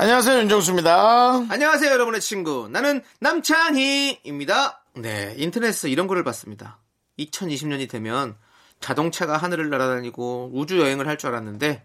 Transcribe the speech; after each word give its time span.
안녕하세요 0.00 0.38
윤정수입니다. 0.40 1.44
안녕하세요, 1.50 1.92
여러분의 1.92 2.22
친구. 2.22 2.70
나는 2.70 3.02
남창희입니다. 3.18 4.82
네, 4.94 5.34
인터넷에서 5.36 5.88
이런 5.88 6.06
글을 6.06 6.24
봤습니다. 6.24 6.78
2020년이 7.18 7.86
되면 7.86 8.34
자동차가 8.80 9.36
하늘을 9.36 9.68
날아다니고 9.68 10.52
우주 10.54 10.80
여행을 10.80 11.06
할 11.06 11.18
줄 11.18 11.28
알았는데 11.28 11.84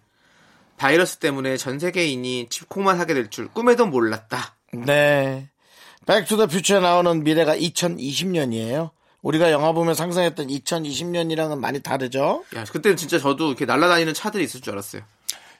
바이러스 0.77 1.17
때문에 1.17 1.57
전 1.57 1.77
세계인이 1.77 2.47
집콕만 2.49 2.97
하게 3.01 3.15
될 3.15 3.29
줄 3.29 3.49
꿈에도 3.49 3.85
몰랐다. 3.85 4.55
네. 4.71 5.49
백투더퓨처에 6.05 6.79
나오는 6.79 7.21
미래가 7.21 7.57
2020년이에요. 7.57 8.91
우리가 9.23 9.51
영화 9.51 9.73
보면 9.73 9.93
상상했던 9.93 10.47
2020년이랑은 10.47 11.59
많이 11.59 11.81
다르죠? 11.81 12.45
야, 12.55 12.63
그때는 12.63 12.95
진짜 12.95 13.19
저도 13.19 13.47
이렇게 13.49 13.65
날아다니는 13.65 14.13
차들이 14.13 14.45
있을 14.45 14.61
줄 14.61 14.71
알았어요. 14.71 15.01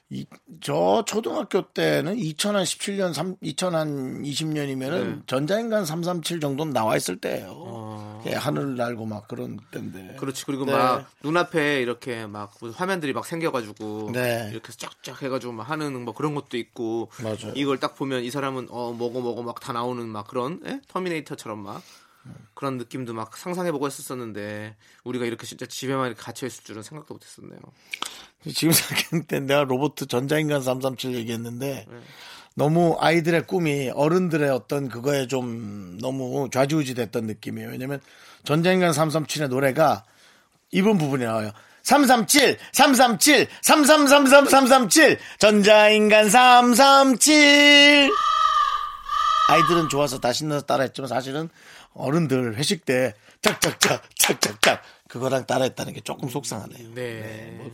이, 0.08 0.24
저 0.60 1.04
초등학교 1.06 1.62
때는 1.72 2.16
2017년, 2.16 3.12
3, 3.12 3.36
2020년이면은 3.42 5.26
전자인간 5.26 5.84
337 5.84 6.40
정도는 6.40 6.72
나와 6.72 6.96
있을 6.96 7.16
때예요. 7.16 8.22
예, 8.26 8.34
하늘을 8.34 8.76
날고 8.76 9.06
막 9.06 9.26
그런 9.28 9.58
때인데. 9.70 10.16
그렇지. 10.18 10.44
그리고 10.46 10.64
네. 10.64 10.72
막 10.72 11.10
눈앞에 11.22 11.80
이렇게 11.80 12.26
막 12.26 12.52
화면들이 12.74 13.12
막 13.12 13.26
생겨가지고 13.26 14.10
네. 14.12 14.48
이렇게 14.52 14.72
쫙쫙 14.72 15.22
해가지고 15.22 15.52
막 15.52 15.68
하는 15.70 16.04
뭐 16.04 16.14
그런 16.14 16.34
것도 16.34 16.56
있고 16.56 17.10
맞아요. 17.22 17.52
이걸 17.54 17.78
딱 17.78 17.96
보면 17.96 18.22
이 18.22 18.30
사람은 18.30 18.68
어 18.70 18.92
뭐고 18.92 19.20
뭐고 19.20 19.42
막 19.42 19.56
다 19.60 19.72
나오는 19.72 20.06
막 20.06 20.28
그런 20.28 20.60
예? 20.66 20.80
터미네이터처럼 20.86 21.58
막 21.58 21.82
그런 22.56 22.78
느낌도 22.78 23.12
막 23.12 23.36
상상해보고 23.36 23.86
했었었는데 23.86 24.74
우리가 25.04 25.26
이렇게 25.26 25.46
진짜 25.46 25.66
집에만 25.66 26.06
이렇게 26.06 26.20
갇혀 26.20 26.46
있을 26.46 26.64
줄은 26.64 26.82
생각도 26.82 27.14
못했었네요. 27.14 27.60
지금 28.54 28.72
생각했을 28.72 29.26
때 29.26 29.40
내가 29.40 29.64
로봇 29.64 29.96
전자인간 30.08 30.62
337 30.62 31.14
얘기했는데 31.16 31.86
너무 32.54 32.96
아이들의 32.98 33.46
꿈이 33.46 33.90
어른들의 33.90 34.48
어떤 34.48 34.88
그거에 34.88 35.26
좀 35.26 35.98
너무 36.00 36.48
좌지우지 36.50 36.94
됐던 36.94 37.26
느낌이에요. 37.26 37.68
왜냐면 37.68 38.00
전자인간 38.44 38.92
337의 38.92 39.48
노래가 39.48 40.04
이번 40.72 40.96
부분이 40.96 41.24
나와요. 41.24 41.52
337, 41.82 42.56
337, 42.72 43.48
3333, 43.60 44.46
337, 44.46 45.18
전자인간 45.38 46.30
337. 46.30 48.10
아이들은 49.48 49.88
좋아서 49.90 50.18
다 50.18 50.32
신나서 50.32 50.64
따라했지만 50.66 51.08
사실은 51.08 51.48
어른들 51.96 52.56
회식 52.56 52.84
때 52.84 53.14
짝짝짝, 53.42 54.02
짝짝짝 54.16 54.82
그거랑 55.08 55.46
따라했다는 55.46 55.92
게 55.92 56.00
조금 56.00 56.28
속상하네요. 56.28 56.94
네. 56.94 57.70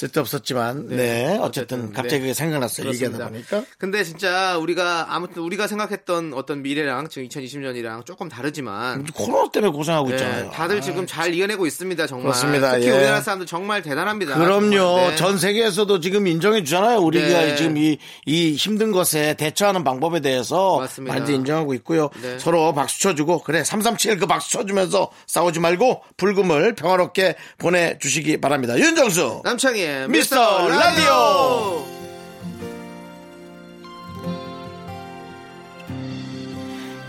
쓸데없었지만 0.00 0.88
네, 0.88 1.38
어쨌든 1.40 1.60
어쨌든, 1.80 1.92
갑자기 1.92 2.14
네. 2.14 2.20
그게 2.20 2.34
생각났어요. 2.34 2.84
그렇습니다. 2.86 3.26
얘기하다 3.26 3.28
보니까. 3.30 3.64
근데 3.78 4.02
진짜 4.02 4.56
우리가 4.56 5.06
아무튼 5.10 5.42
우리가 5.42 5.66
생각했던 5.66 6.32
어떤 6.34 6.62
미래랑 6.62 7.08
지금 7.08 7.28
2020년이랑 7.28 8.06
조금 8.06 8.28
다르지만 8.28 9.04
코로나 9.14 9.50
때문에 9.50 9.72
고생하고 9.72 10.08
네, 10.08 10.14
있잖아요. 10.14 10.50
다들 10.52 10.80
지금 10.80 11.06
잘 11.06 11.34
이겨내고 11.34 11.66
있습니다. 11.66 12.06
정말 12.06 12.24
그렇습니다. 12.24 12.72
특히 12.72 12.86
예. 12.86 12.92
우리나라 12.92 13.20
사람들 13.20 13.46
정말 13.46 13.82
대단합니다. 13.82 14.38
그럼요. 14.38 14.70
정말. 14.70 15.10
네. 15.10 15.16
전 15.16 15.38
세계에서도 15.38 16.00
지금 16.00 16.26
인정해 16.26 16.64
주잖아요. 16.64 17.00
우리가 17.00 17.26
네. 17.26 17.56
지금 17.56 17.76
이, 17.76 17.98
이 18.24 18.52
힘든 18.54 18.92
것에 18.92 19.34
대처하는 19.34 19.84
방법에 19.84 20.20
대해서 20.20 20.78
맞습니다. 20.78 21.18
많이 21.18 21.34
인정하고 21.34 21.74
있고요. 21.74 22.08
네. 22.22 22.38
서로 22.38 22.72
박수 22.72 23.00
쳐주고 23.00 23.42
그래 23.42 23.64
337 23.64 24.18
그 24.18 24.26
박수 24.26 24.50
쳐주면서 24.52 25.10
싸우지 25.26 25.60
말고 25.60 26.02
불금을 26.16 26.74
평화롭게 26.74 27.36
보내주시기 27.58 28.40
바랍니다. 28.40 28.78
윤정수 28.78 29.42
남창희 29.44 29.89
의 29.90 30.08
미스터 30.08 30.68
라디오. 30.68 31.84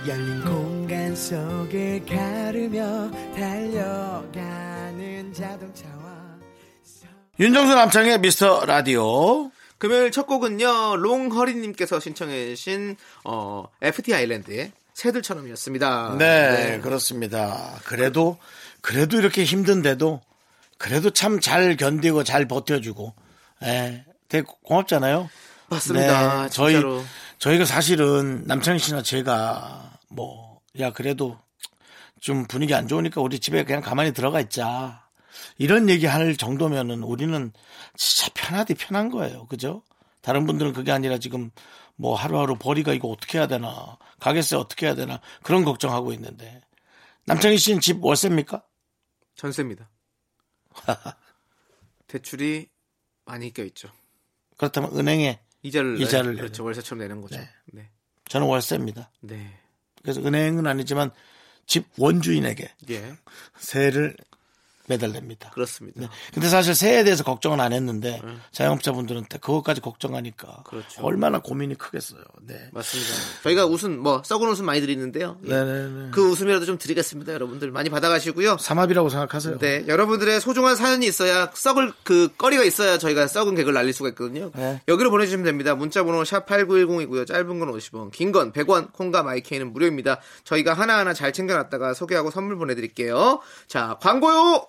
열린 0.07 0.43
공간 0.43 1.15
속을 1.15 2.03
가르며 2.07 3.11
달려가는 3.35 5.31
자동차와 5.31 5.91
윤정수 7.39 7.75
남창의 7.75 8.19
미스터 8.19 8.65
라디오 8.65 9.51
금요일 9.77 10.09
첫 10.11 10.25
곡은요 10.25 10.95
롱허리님께서 10.95 11.99
신청해주신 11.99 12.97
어, 13.25 13.65
FT 13.81 14.15
아일랜드의 14.15 14.71
새들처럼이었습니다. 14.95 16.15
네, 16.17 16.79
그렇습니다. 16.81 17.79
그래도 17.85 18.37
그래도 18.81 19.17
이렇게 19.17 19.43
힘든데도 19.43 20.21
그래도 20.81 21.09
참 21.11 21.39
잘 21.39 21.77
견디고 21.77 22.23
잘 22.23 22.47
버텨주고, 22.47 23.13
예, 23.63 24.05
되게 24.27 24.45
고맙잖아요. 24.63 25.29
맞습니다. 25.69 26.43
네, 26.43 26.49
저희 26.49 26.73
진짜로. 26.73 27.03
저희가 27.39 27.65
사실은 27.65 28.43
남창희 28.45 28.79
씨나 28.79 29.01
제가 29.03 29.99
뭐 30.09 30.51
야 30.79 30.91
그래도 30.91 31.37
좀 32.21 32.45
분위기 32.47 32.73
안 32.73 32.87
좋으니까 32.87 33.19
우리 33.21 33.39
집에 33.39 33.63
그냥 33.65 33.81
가만히 33.81 34.13
들어가 34.13 34.39
있자. 34.39 35.05
이런 35.57 35.89
얘기 35.89 36.05
할 36.05 36.37
정도면은 36.37 37.03
우리는 37.03 37.51
진짜 37.95 38.31
편하디 38.33 38.75
편한 38.75 39.09
거예요. 39.09 39.47
그죠? 39.47 39.83
다른 40.21 40.45
분들은 40.45 40.71
그게 40.73 40.91
아니라 40.91 41.17
지금 41.17 41.51
뭐 41.95 42.15
하루하루 42.15 42.55
벌이가 42.57 42.93
이거 42.93 43.09
어떻게 43.09 43.37
해야 43.37 43.47
되나. 43.47 43.97
가게세 44.19 44.55
어떻게 44.55 44.85
해야 44.85 44.95
되나. 44.95 45.19
그런 45.43 45.65
걱정하고 45.65 46.13
있는데. 46.13 46.61
남창희 47.25 47.57
씨는 47.57 47.81
집 47.81 48.03
월세입니까? 48.03 48.63
전세입니다. 49.35 49.89
대출이 52.07 52.67
많이 53.25 53.53
껴 53.53 53.63
있죠. 53.65 53.89
그렇다면 54.57 54.97
은행에 54.97 55.39
이자를 55.63 56.01
이자를 56.01 56.35
내- 56.35 56.41
그렇죠. 56.41 56.63
월세처럼 56.63 56.99
내는 56.99 57.21
거죠. 57.21 57.37
네. 57.37 57.49
네. 57.67 57.89
저는 58.27 58.47
월세입니다. 58.47 59.11
네. 59.21 59.57
그래서 60.01 60.21
은행은 60.21 60.65
아니지만 60.67 61.11
집 61.65 61.85
원주인에게 61.97 62.71
예. 62.89 63.15
세를 63.57 64.15
매달립니다. 64.87 65.49
그렇습니다. 65.51 66.01
네. 66.01 66.07
근데 66.33 66.49
사실 66.49 66.75
세에 66.75 67.03
대해서 67.03 67.23
걱정은 67.23 67.59
안 67.59 67.73
했는데 67.73 68.21
자영업자분들은 68.51 69.25
그것까지 69.25 69.81
걱정하니까 69.81 70.63
그렇죠. 70.65 71.01
얼마나 71.01 71.39
고민이 71.39 71.75
크겠어요. 71.75 72.21
네. 72.41 72.69
맞습니다. 72.71 73.11
저희가 73.43 73.65
웃음 73.65 73.99
뭐 73.99 74.21
썩은 74.25 74.49
웃음 74.49 74.65
많이 74.65 74.81
드리는데요. 74.81 75.37
예. 75.45 75.49
네네네. 75.49 76.09
그 76.11 76.29
웃음이라도 76.29 76.65
좀 76.65 76.77
드리겠습니다, 76.77 77.33
여러분들. 77.33 77.71
많이 77.71 77.89
받아가시고요. 77.89 78.57
삼합이라고 78.57 79.09
생각하세요. 79.09 79.59
네, 79.59 79.85
여러분들의 79.87 80.41
소중한 80.41 80.75
사연이 80.75 81.05
있어야 81.07 81.49
썩을 81.53 81.93
그 82.03 82.29
거리가 82.37 82.63
있어야 82.63 82.97
저희가 82.97 83.27
썩은 83.27 83.55
개그를 83.55 83.73
날릴 83.73 83.93
수가 83.93 84.09
있거든요. 84.09 84.51
네. 84.55 84.81
여기로 84.87 85.09
보내주시면 85.11 85.45
됩니다. 85.45 85.75
문자번호 85.75 86.23
샵 86.25 86.45
#8910이고요. 86.47 87.25
짧은 87.27 87.59
건 87.59 87.71
50원, 87.71 88.11
긴 88.11 88.31
건 88.31 88.51
100원, 88.53 88.93
콩과 88.93 89.23
마이케이는 89.23 89.73
무료입니다. 89.73 90.19
저희가 90.45 90.73
하나하나 90.73 91.13
잘 91.13 91.33
챙겨놨다가 91.33 91.93
소개하고 91.93 92.31
선물 92.31 92.57
보내드릴게요. 92.57 93.41
자, 93.67 93.97
광고요. 94.01 94.67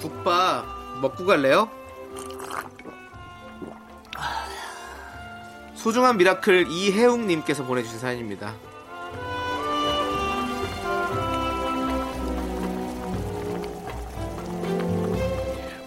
국밥 0.00 0.64
먹고 1.00 1.26
갈래요? 1.26 1.68
소중한 5.74 6.16
미라클 6.16 6.66
이혜웅님께서 6.68 7.64
보내주신 7.64 7.98
사연입니다. 7.98 8.54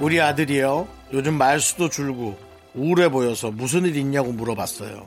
우리 0.07 0.21
아들이요. 0.21 0.87
요즘 1.11 1.33
말수도 1.33 1.89
줄고 1.89 2.39
우울해 2.73 3.09
보여서 3.09 3.51
무슨 3.51 3.83
일 3.83 3.97
있냐고 3.97 4.31
물어봤어요. 4.31 5.05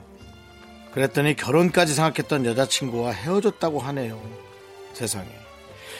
그랬더니 0.93 1.35
결혼까지 1.35 1.95
생각했던 1.95 2.45
여자친구와 2.45 3.09
헤어졌다고 3.09 3.79
하네요. 3.79 4.21
세상에. 4.93 5.27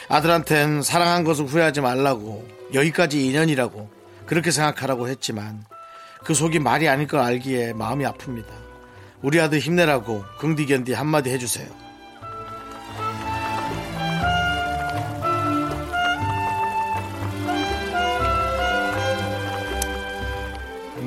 아들한텐 0.08 0.82
사랑한 0.82 1.24
것을 1.24 1.46
후회하지 1.46 1.80
말라고 1.80 2.46
여기까지 2.74 3.26
인연이라고 3.26 3.90
그렇게 4.24 4.52
생각하라고 4.52 5.08
했지만 5.08 5.64
그 6.22 6.32
속이 6.32 6.60
말이 6.60 6.88
아닐 6.88 7.08
걸 7.08 7.22
알기에 7.22 7.72
마음이 7.72 8.04
아픕니다. 8.04 8.46
우리 9.20 9.40
아들 9.40 9.58
힘내라고 9.58 10.22
긍디견디 10.38 10.92
한마디 10.92 11.30
해주세요. 11.30 11.66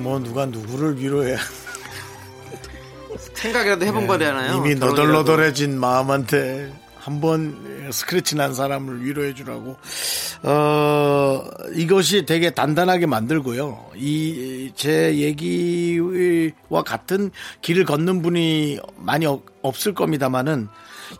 뭐 0.05 0.19
누가 0.19 0.45
누구를 0.45 0.99
위로해 0.99 1.35
생각이라도 3.33 3.85
해본 3.87 4.05
거잖아요. 4.05 4.51
네. 4.51 4.57
이미 4.69 4.79
결혼이라도. 4.79 4.85
너덜너덜해진 5.13 5.79
마음한테 5.79 6.71
한번 6.99 7.89
스크래치 7.91 8.35
난 8.35 8.53
사람을 8.53 9.03
위로해 9.03 9.33
주라고 9.33 9.77
어 10.43 11.43
이것이 11.73 12.25
되게 12.27 12.51
단단하게 12.51 13.05
만들고요 13.07 13.91
이 13.95 14.71
제 14.75 15.15
얘기와 15.17 16.83
같은 16.85 17.31
길을 17.61 17.85
걷는 17.85 18.21
분이 18.21 18.79
많이 18.97 19.25
없- 19.25 19.43
없을 19.61 19.93
겁니다만은 19.93 20.67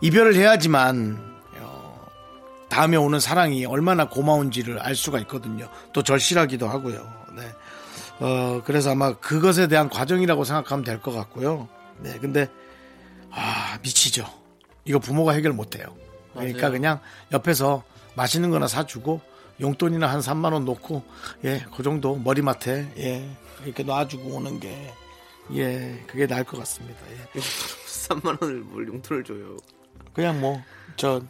이별을 0.02 0.34
해야지만 0.34 1.16
어, 1.60 2.06
다음에 2.68 2.96
오는 2.96 3.18
사랑이 3.18 3.64
얼마나 3.64 4.08
고마운지를 4.08 4.78
알 4.80 4.94
수가 4.94 5.18
있거든요 5.20 5.68
또 5.92 6.02
절실하기도 6.02 6.68
하고요 6.68 6.94
네. 7.25 7.25
어 8.18 8.62
그래서 8.64 8.92
아마 8.92 9.12
그것에 9.14 9.68
대한 9.68 9.88
과정이라고 9.90 10.44
생각하면 10.44 10.84
될 10.84 11.00
것 11.00 11.12
같고요 11.12 11.68
네 12.00 12.18
근데 12.20 12.48
아, 13.30 13.78
미치죠. 13.82 14.24
이거 14.86 14.98
부모가 14.98 15.32
해결 15.32 15.52
못 15.52 15.76
해요. 15.76 15.94
그러니까 16.32 16.58
맞아요. 16.62 16.72
그냥 16.72 17.00
옆에서 17.32 17.82
맛있는 18.14 18.50
거나 18.50 18.66
사주고 18.66 19.20
용돈이나 19.60 20.06
한 20.06 20.20
3만 20.20 20.52
원 20.54 20.64
놓고 20.64 21.02
예, 21.44 21.64
그 21.76 21.82
정도 21.82 22.16
머리맡에 22.16 22.92
예, 22.98 23.28
이렇게 23.64 23.82
놔주고 23.82 24.30
오는 24.36 24.58
게 24.60 24.90
예, 25.54 26.02
그게 26.06 26.26
나을 26.26 26.44
것 26.44 26.56
같습니다. 26.58 26.98
예. 27.10 27.40
3만 27.40 28.40
원을 28.40 28.60
뭘 28.60 28.86
용돈을 28.88 29.24
줘요. 29.24 29.56
그냥 30.14 30.40
뭐저한 30.40 31.28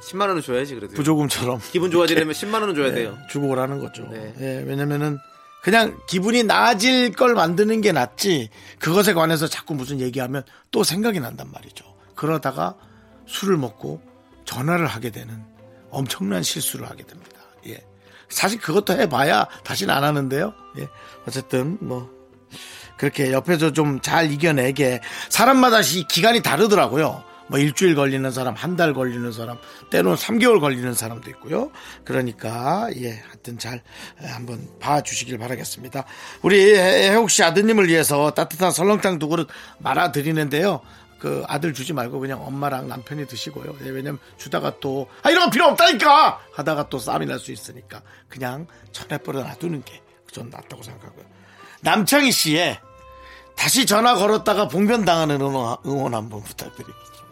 10만 0.00 0.20
원은 0.28 0.42
줘야지 0.42 0.74
그래도. 0.74 0.94
부조금처럼 0.94 1.60
기분 1.70 1.90
좋아지려면 1.92 2.32
10만 2.34 2.54
원은 2.62 2.74
줘야 2.74 2.92
돼요. 2.92 3.16
주고 3.30 3.48
오라는 3.48 3.78
거죠. 3.78 4.08
네. 4.10 4.34
예, 4.40 4.64
왜냐면은 4.66 5.18
그냥 5.62 5.98
기분이 6.08 6.42
나아질 6.42 7.12
걸 7.12 7.34
만드는 7.34 7.80
게 7.80 7.92
낫지 7.92 8.50
그것에 8.80 9.14
관해서 9.14 9.46
자꾸 9.46 9.74
무슨 9.74 10.00
얘기하면 10.00 10.42
또 10.72 10.82
생각이 10.82 11.20
난단 11.20 11.50
말이죠. 11.52 11.84
그러다가 12.16 12.74
술을 13.26 13.56
먹고 13.56 14.02
전화를 14.44 14.86
하게 14.86 15.10
되는 15.10 15.44
엄청난 15.90 16.42
실수를 16.42 16.90
하게 16.90 17.04
됩니다. 17.04 17.40
예. 17.68 17.80
사실 18.28 18.58
그것도 18.58 18.94
해봐야 18.94 19.46
다시는 19.62 19.94
안 19.94 20.02
하는데요. 20.02 20.52
예. 20.78 20.88
어쨌든 21.28 21.78
뭐 21.80 22.10
그렇게 22.96 23.32
옆에서 23.32 23.72
좀 23.72 24.00
잘 24.02 24.32
이겨내게 24.32 25.00
사람마다 25.28 25.80
이 25.80 26.04
기간이 26.08 26.42
다르더라고요. 26.42 27.22
뭐 27.52 27.58
일주일 27.58 27.94
걸리는 27.94 28.30
사람, 28.30 28.54
한 28.54 28.76
달 28.76 28.94
걸리는 28.94 29.30
사람, 29.32 29.58
때로는 29.90 30.16
3개월 30.16 30.58
걸리는 30.60 30.94
사람도 30.94 31.28
있고요. 31.30 31.70
그러니까 32.04 32.88
예, 32.96 33.18
하여튼 33.28 33.58
잘 33.58 33.82
에, 34.22 34.26
한번 34.26 34.66
봐 34.80 35.02
주시길 35.02 35.36
바라겠습니다. 35.38 36.04
우리 36.40 36.74
해옥 36.74 37.30
씨 37.30 37.44
아드님을 37.44 37.88
위해서 37.88 38.30
따뜻한 38.30 38.70
설렁탕 38.72 39.18
두 39.18 39.28
그릇 39.28 39.48
말아 39.78 40.10
드리는데요. 40.12 40.80
그 41.18 41.44
아들 41.46 41.72
주지 41.74 41.92
말고 41.92 42.18
그냥 42.18 42.44
엄마랑 42.44 42.88
남편이 42.88 43.26
드시고요. 43.26 43.76
예, 43.84 43.90
왜냐면 43.90 44.18
주다가 44.38 44.80
또 44.80 45.06
아 45.22 45.30
이런 45.30 45.44
거 45.44 45.50
필요 45.50 45.66
없다니까 45.66 46.40
하다가 46.54 46.88
또 46.88 46.98
싸움이 46.98 47.26
날 47.26 47.38
수 47.38 47.52
있으니까 47.52 48.00
그냥 48.28 48.66
천에 48.92 49.18
뿌려 49.18 49.42
놔두는 49.42 49.82
게 49.84 50.00
전 50.32 50.48
낫다고 50.48 50.82
생각하고요. 50.82 51.26
남창희 51.82 52.32
씨의 52.32 52.80
다시 53.54 53.84
전화 53.84 54.14
걸었다가 54.14 54.66
봉변 54.68 55.04
당하는 55.04 55.42
응원, 55.42 55.76
응원 55.84 56.14
한번 56.14 56.42
부탁드리겠습니다. 56.42 57.31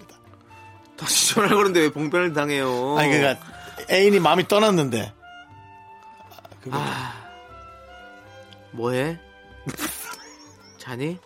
다시 1.00 1.34
전화를 1.34 1.56
걸는데 1.56 1.80
왜 1.80 1.90
봉변을 1.90 2.32
당해요? 2.34 2.96
아니 2.98 3.10
그러니까 3.10 3.44
애인이 3.90 4.20
마음이 4.20 4.46
떠났는데 4.48 5.12
그거 6.62 6.76
아, 6.78 7.14
뭐해? 8.72 9.18
자니? 10.78 11.18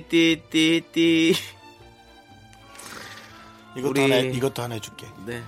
띠띠띠띠띠띠띠 0.00 1.34
이것도 3.76 3.90
우리- 3.90 4.00
하나 4.02 4.16
이것도 4.16 4.62
하나 4.62 4.74
해줄게. 4.74 5.06
네 5.26 5.42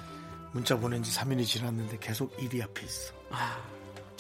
문자 0.52 0.76
보낸 0.76 1.02
지 1.02 1.11
3일이 1.17 1.44
지났는데 1.46 1.99
계속 2.00 2.34
일이 2.40 2.62
앞에 2.62 2.82
있어. 2.84 3.12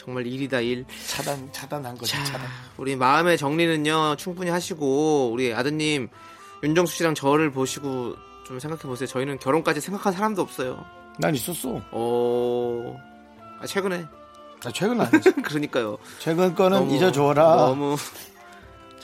정말 0.02 0.26
일이다 0.26 0.60
일 0.60 0.84
차단 1.06 1.48
차단한 1.52 1.96
거지 1.96 2.12
자, 2.12 2.24
차단. 2.24 2.46
우리 2.76 2.96
마음의 2.96 3.38
정리는요 3.38 4.16
충분히 4.16 4.50
하시고 4.50 5.30
우리 5.32 5.54
아드님 5.54 6.08
윤정수 6.62 6.96
씨랑 6.96 7.14
저를 7.14 7.52
보시고 7.52 8.16
좀 8.46 8.58
생각해 8.58 8.82
보세요 8.82 9.06
저희는 9.06 9.38
결혼까지 9.38 9.80
생각한 9.80 10.12
사람도 10.12 10.42
없어요 10.42 10.84
난 11.18 11.34
있었어. 11.34 11.80
어 11.92 13.00
아, 13.60 13.66
최근에 13.66 14.04
나 14.62 14.70
최근 14.72 15.00
안 15.00 15.08
했어. 15.12 15.30
그러니까요 15.44 15.98
최근 16.18 16.54
거는 16.54 16.78
너무- 16.80 16.94
잊어줘라. 16.94 17.44
너무 17.56 17.96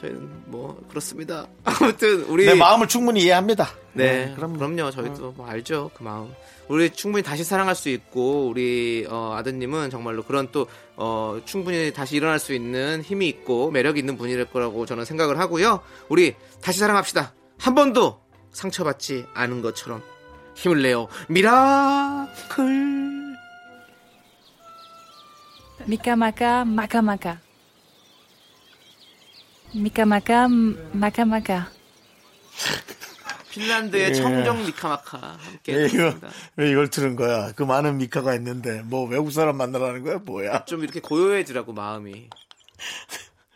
저희는 0.01 0.45
뭐 0.47 0.81
그렇습니다 0.89 1.47
아무튼 1.65 2.23
우리 2.25 2.47
내 2.47 2.55
마음을 2.55 2.87
충분히 2.89 3.23
이해합니다. 3.23 3.69
네, 3.93 4.33
그럼 4.37 4.57
그럼요. 4.57 4.91
저희도 4.91 5.33
뭐 5.33 5.47
알죠. 5.47 5.91
그 5.95 6.03
마음. 6.03 6.33
우리 6.69 6.91
충분히 6.91 7.23
다시 7.25 7.45
사랑할 7.45 7.75
수 7.75 7.89
있고 7.89 8.49
우리 8.49 9.07
어, 9.09 9.35
아드님은 9.37 9.91
정말로 9.91 10.23
그런 10.23 10.49
또 10.53 10.67
어, 10.97 11.41
충분히 11.45 11.93
다시 11.93 12.17
일어날 12.17 12.39
수 12.39 12.53
있는 12.53 13.03
힘이 13.03 13.27
있고 13.29 13.71
매력이 13.71 13.99
있는 13.99 14.17
분일 14.17 14.45
거라고 14.45 14.87
저는 14.87 15.05
생각을 15.05 15.39
하고요. 15.39 15.81
우리 16.09 16.35
다시 16.63 16.79
사랑합시다. 16.79 17.33
한 17.59 17.75
번도 17.75 18.21
상처받지 18.53 19.27
않은 19.35 19.63
것처럼 19.63 20.03
힘을 20.55 20.83
내요. 20.83 21.09
미라클. 21.29 23.09
Maka 29.75 31.25
maka. 31.25 31.63
핀란드의 33.51 34.11
예. 34.11 34.13
청정 34.13 34.67
미카마카 34.67 35.19
함께 35.19 35.75
왜 35.75 35.87
이거 35.87 36.03
했습니다. 36.05 36.29
왜 36.57 36.71
이걸 36.71 36.89
들은 36.89 37.17
거야? 37.17 37.53
그 37.53 37.63
많은 37.63 37.97
미카가 37.97 38.35
있는데 38.37 38.83
뭐 38.83 39.09
외국 39.09 39.33
사람 39.33 39.57
만나라는 39.57 40.03
거야? 40.03 40.19
뭐야? 40.19 40.65
좀 40.65 40.83
이렇게 40.85 41.01
고요해지라고 41.01 41.73
마음이. 41.73 42.29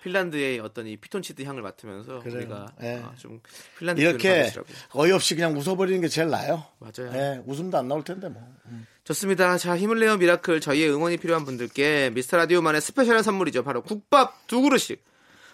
핀란드의 0.03 0.59
어떤 0.59 0.89
이 0.89 0.97
피톤치드 0.97 1.43
향을 1.43 1.63
맡으면서 1.63 2.21
그래요. 2.21 2.39
우리가 2.39 2.67
예. 2.83 3.03
아, 3.05 3.13
좀 3.17 3.41
핀란드 3.79 4.01
이렇게 4.01 4.51
어이없이 4.95 5.37
그냥 5.37 5.57
웃어버리는 5.57 6.01
게 6.01 6.09
제일 6.09 6.29
나아요. 6.29 6.65
맞아요. 6.81 7.13
예, 7.15 7.43
웃음도 7.47 7.79
안 7.79 7.87
나올 7.87 8.03
텐데 8.03 8.29
뭐. 8.29 8.43
좋습니다. 9.05 9.59
자, 9.59 9.77
힘을 9.77 10.01
내요 10.01 10.17
미라클 10.17 10.61
저희의 10.61 10.93
응원이 10.93 11.19
필요한 11.19 11.45
분들께 11.45 12.11
미스터 12.15 12.37
라디오만의 12.39 12.81
스페셜한 12.81 13.23
선물이죠. 13.23 13.63
바로 13.63 13.83
국밥 13.83 14.49
두 14.49 14.63
그릇씩 14.63 15.05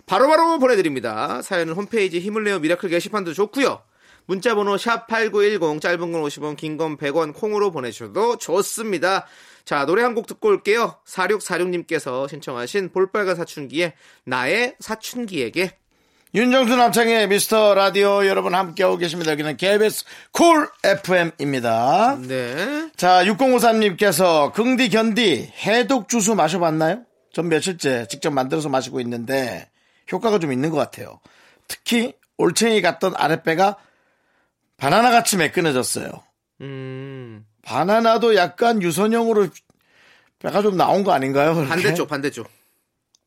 바로 0.09 0.27
바로 0.27 0.59
보내드립니다. 0.59 1.43
사연은 1.43 1.75
홈페이지 1.75 2.19
힘을 2.19 2.45
내요 2.45 2.59
미라클 2.59 2.88
게시판도 2.88 3.35
좋고요. 3.35 3.83
문자번호 4.27 4.77
샵 4.77 5.07
#8910 5.07 5.81
짧은 5.81 6.12
건 6.12 6.23
50원, 6.23 6.57
긴 6.57 6.77
건 6.77 6.97
100원 6.97 7.35
콩으로 7.35 7.71
보내주셔도 7.71 8.37
좋습니다. 8.38 9.27
자, 9.65 9.85
노래 9.87 10.03
한 10.03 10.15
곡 10.15 10.27
듣고 10.27 10.49
올게요. 10.49 10.97
4646님께서 11.07 12.29
신청하신 12.29 12.91
볼빨간 12.91 13.37
사춘기의 13.37 13.93
나의 14.25 14.77
사춘기에게 14.81 15.73
윤정수 16.35 16.77
남창희의 16.76 17.28
미스터 17.29 17.75
라디오 17.75 18.27
여러분 18.27 18.55
함께하고 18.55 18.99
계십니다. 18.99 19.33
여기는 19.33 19.57
KBS 19.57 20.05
쿨 20.31 20.69
FM입니다. 20.85 22.19
네. 22.21 22.91
자, 22.97 23.25
6053님께서 23.25 24.53
긍디 24.53 24.91
견디 24.91 25.53
해독 25.67 26.09
주스 26.09 26.31
마셔봤나요? 26.31 27.03
전 27.33 27.49
며칠째 27.49 28.07
직접 28.09 28.31
만들어서 28.31 28.69
마시고 28.69 29.00
있는데 29.00 29.71
효과가 30.11 30.38
좀 30.38 30.53
있는 30.53 30.71
것 30.71 30.77
같아요. 30.77 31.21
특히 31.67 32.15
올챙이 32.38 32.83
같던 32.83 33.15
아랫배가 33.17 33.77
바나나 34.77 35.11
같이 35.11 35.37
매끈해졌어요. 35.37 36.11
음. 36.61 37.47
바나나도 37.62 38.37
약간 38.37 38.81
유선형으로 38.83 39.49
배가 40.38 40.62
좀 40.62 40.77
나온 40.77 41.05
거 41.05 41.12
아닌가요? 41.12 41.55
그렇게? 41.55 41.69
반대쪽, 41.69 42.09
반대쪽. 42.09 42.49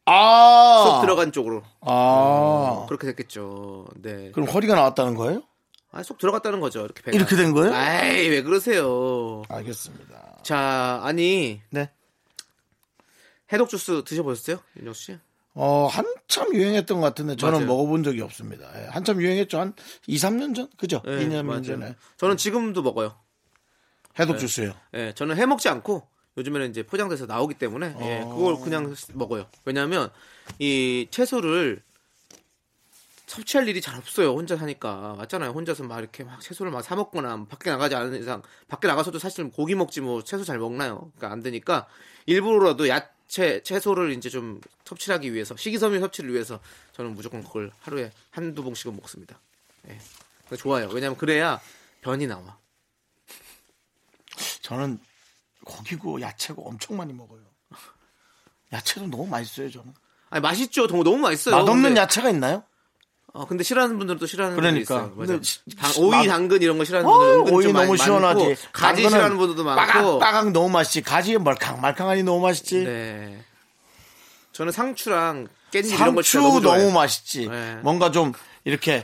아. 0.05 0.83
쏙 0.85 1.01
들어간 1.01 1.31
쪽으로. 1.31 1.61
아. 1.81 2.85
그렇게 2.87 3.07
됐겠죠. 3.07 3.85
네. 4.01 4.31
그럼 4.31 4.47
허리가 4.49 4.75
나왔다는 4.75 5.15
거예요? 5.15 5.43
아, 5.91 6.03
속 6.03 6.17
들어갔다는 6.17 6.61
거죠. 6.61 6.85
이렇게 6.85 7.03
배가. 7.03 7.15
이렇게 7.15 7.35
된 7.35 7.51
거예요? 7.51 7.73
아이, 7.75 8.29
왜 8.29 8.41
그러세요? 8.43 9.43
알겠습니다. 9.49 10.39
자, 10.43 11.01
아니, 11.03 11.61
네. 11.69 11.89
해독 13.51 13.67
주스 13.67 14.01
드셔보셨어요? 14.05 14.59
윤정수 14.77 15.01
씨? 15.03 15.19
어, 15.53 15.87
한참 15.87 16.53
유행했던 16.53 16.99
것 17.01 17.05
같은데 17.07 17.35
저는 17.35 17.53
맞아요. 17.59 17.67
먹어본 17.67 18.03
적이 18.03 18.21
없습니다. 18.21 18.69
예, 18.81 18.87
한참 18.87 19.21
유행했죠. 19.21 19.59
한 19.59 19.73
2, 20.07 20.15
3년 20.17 20.55
전? 20.55 20.69
그죠? 20.77 21.01
네, 21.05 21.27
2년 21.27 21.43
맞아요. 21.45 21.63
전에. 21.63 21.95
저는 22.17 22.37
지금도 22.37 22.81
먹어요. 22.81 23.15
해독 24.19 24.39
주스요. 24.39 24.73
예, 24.93 25.13
저는 25.13 25.37
해 25.37 25.45
먹지 25.45 25.67
않고 25.69 26.07
요즘에는 26.37 26.69
이제 26.69 26.83
포장돼서 26.83 27.25
나오기 27.25 27.55
때문에 27.55 27.95
예, 28.01 28.23
그걸 28.23 28.55
그냥 28.61 28.95
먹어요. 29.13 29.47
왜냐하면 29.65 30.09
이 30.59 31.07
채소를 31.11 31.81
섭취할 33.27 33.67
일이 33.69 33.79
잘 33.79 33.95
없어요. 33.97 34.31
혼자 34.33 34.57
사니까 34.57 35.15
맞잖아요. 35.17 35.51
혼자서 35.51 35.83
막 35.83 35.99
이렇게 35.99 36.23
막 36.25 36.41
채소를 36.41 36.71
막 36.71 36.81
사 36.83 36.95
먹거나 36.95 37.45
밖에 37.49 37.69
나가지 37.69 37.95
않은 37.95 38.19
이상 38.21 38.41
밖에 38.67 38.87
나가서도 38.87 39.19
사실 39.19 39.49
고기 39.49 39.73
먹지 39.75 40.01
뭐 40.01 40.21
채소 40.23 40.43
잘 40.43 40.59
먹나요? 40.59 41.11
그러니까 41.15 41.31
안 41.31 41.41
되니까 41.41 41.87
일부러라도 42.25 42.89
야 42.89 43.07
채 43.31 43.63
채소를 43.63 44.11
이제 44.11 44.29
좀 44.29 44.59
섭취하기 44.83 45.33
위해서 45.33 45.55
식이섬유 45.55 46.01
섭취를 46.01 46.33
위해서 46.33 46.59
저는 46.91 47.15
무조건 47.15 47.41
그걸 47.41 47.71
하루에 47.79 48.11
한두 48.29 48.61
봉씩은 48.61 48.93
먹습니다. 48.97 49.39
예. 49.87 49.97
좋아요. 50.57 50.89
왜냐하면 50.89 51.17
그래야 51.17 51.61
변이 52.01 52.27
나와. 52.27 52.57
저는 54.63 54.99
고기고 55.63 56.19
야채고 56.19 56.67
엄청 56.67 56.97
많이 56.97 57.13
먹어요. 57.13 57.39
야채도 58.73 59.07
너무 59.07 59.27
맛있어요, 59.27 59.71
저는. 59.71 59.93
아니 60.29 60.41
맛있죠. 60.41 60.87
너무 60.87 61.05
너무 61.05 61.17
맛있어요. 61.19 61.55
맛없는 61.55 61.83
근데, 61.83 62.01
야채가 62.01 62.31
있나요? 62.31 62.65
어, 63.33 63.45
근데 63.47 63.63
싫어하는 63.63 63.97
분들도 63.97 64.25
싫어하는 64.25 64.57
그러니까. 64.57 65.09
분들 65.13 65.39
있어요. 65.41 65.61
맞아. 65.73 65.81
당- 65.81 65.91
시- 65.91 65.99
오이, 66.01 66.09
맛- 66.11 66.25
당근 66.27 66.61
이런 66.61 66.77
거 66.77 66.83
싫어하는 66.83 67.09
어, 67.09 67.13
분들 67.17 67.33
은근 67.39 67.53
오이 67.53 67.63
좀 67.63 67.73
너무 67.73 67.87
많- 67.89 67.97
시원하지. 67.97 68.43
많고, 68.45 68.55
가지 68.73 69.03
싫어하는 69.03 69.37
분들도 69.37 69.63
많고. 69.63 70.19
빠각 70.19 70.51
너무 70.51 70.69
맛있지. 70.69 71.01
가지 71.01 71.37
말캉 71.37 71.79
말캉하니 71.81 72.23
너무 72.23 72.41
맛있지. 72.41 72.83
네. 72.83 73.41
저는 74.51 74.71
상추랑 74.73 75.47
깻잎 75.71 75.85
이런 75.87 76.15
거 76.15 76.21
상추 76.21 76.39
너무. 76.61 76.91
맛있지. 76.91 77.47
네. 77.47 77.75
뭔가 77.83 78.11
좀 78.11 78.33
이렇게 78.65 79.03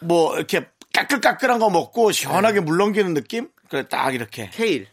뭐 0.00 0.36
이렇게 0.36 0.66
까끌까끌한 0.92 1.60
거 1.60 1.70
먹고 1.70 2.10
시원하게 2.10 2.58
네. 2.58 2.64
물 2.66 2.76
넘기는 2.78 3.14
느낌? 3.14 3.48
그래 3.68 3.86
딱 3.88 4.12
이렇게. 4.14 4.50
케일. 4.52 4.88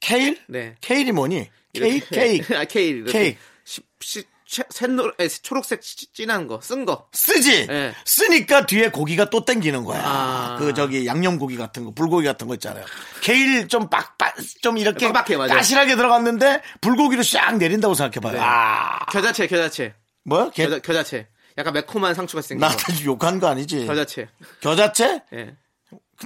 케일? 0.00 0.40
네. 0.48 0.76
케일이 0.80 1.12
뭐니? 1.12 1.50
이렇게- 1.74 2.00
케이크. 2.08 2.56
아, 2.56 2.64
케일. 2.64 3.04
케이크. 3.04 3.38
시, 3.64 4.24
샛노, 4.48 5.12
에, 5.20 5.28
초록색 5.28 5.82
시- 5.82 6.12
진한 6.12 6.46
거, 6.46 6.58
쓴 6.62 6.86
거. 6.86 7.06
쓰지. 7.12 7.66
네. 7.66 7.92
쓰니까 8.06 8.64
뒤에 8.66 8.88
고기가 8.90 9.28
또 9.28 9.44
땡기는 9.44 9.84
거야. 9.84 10.00
아. 10.02 10.56
그 10.58 10.72
저기 10.72 11.06
양념 11.06 11.38
고기 11.38 11.56
같은 11.56 11.84
거, 11.84 11.90
불고기 11.92 12.26
같은 12.26 12.46
거 12.48 12.54
있잖아요. 12.54 12.84
케일 13.20 13.68
좀 13.68 13.90
빡빡 13.90 14.36
좀 14.62 14.78
이렇게 14.78 15.12
빡빡해, 15.12 15.36
맞아. 15.36 15.54
까실하게 15.54 15.96
들어갔는데 15.96 16.62
불고기로 16.80 17.22
싹 17.22 17.58
내린다고 17.58 17.92
생각해 17.94 18.20
봐요. 18.20 18.32
네. 18.32 18.38
아, 18.40 19.04
겨자채, 19.12 19.46
겨자채. 19.46 19.94
뭐야? 20.24 20.50
개, 20.50 20.64
겨자, 20.64 20.78
겨자채. 20.78 21.28
약간 21.58 21.72
매콤한 21.74 22.14
상추가 22.14 22.40
생긴 22.40 22.60
거. 22.66 22.66
나한테 22.74 23.04
욕한 23.04 23.40
거 23.40 23.48
아니지? 23.48 23.86
겨자채. 23.86 24.28
겨자채? 24.60 25.22
예. 25.34 25.56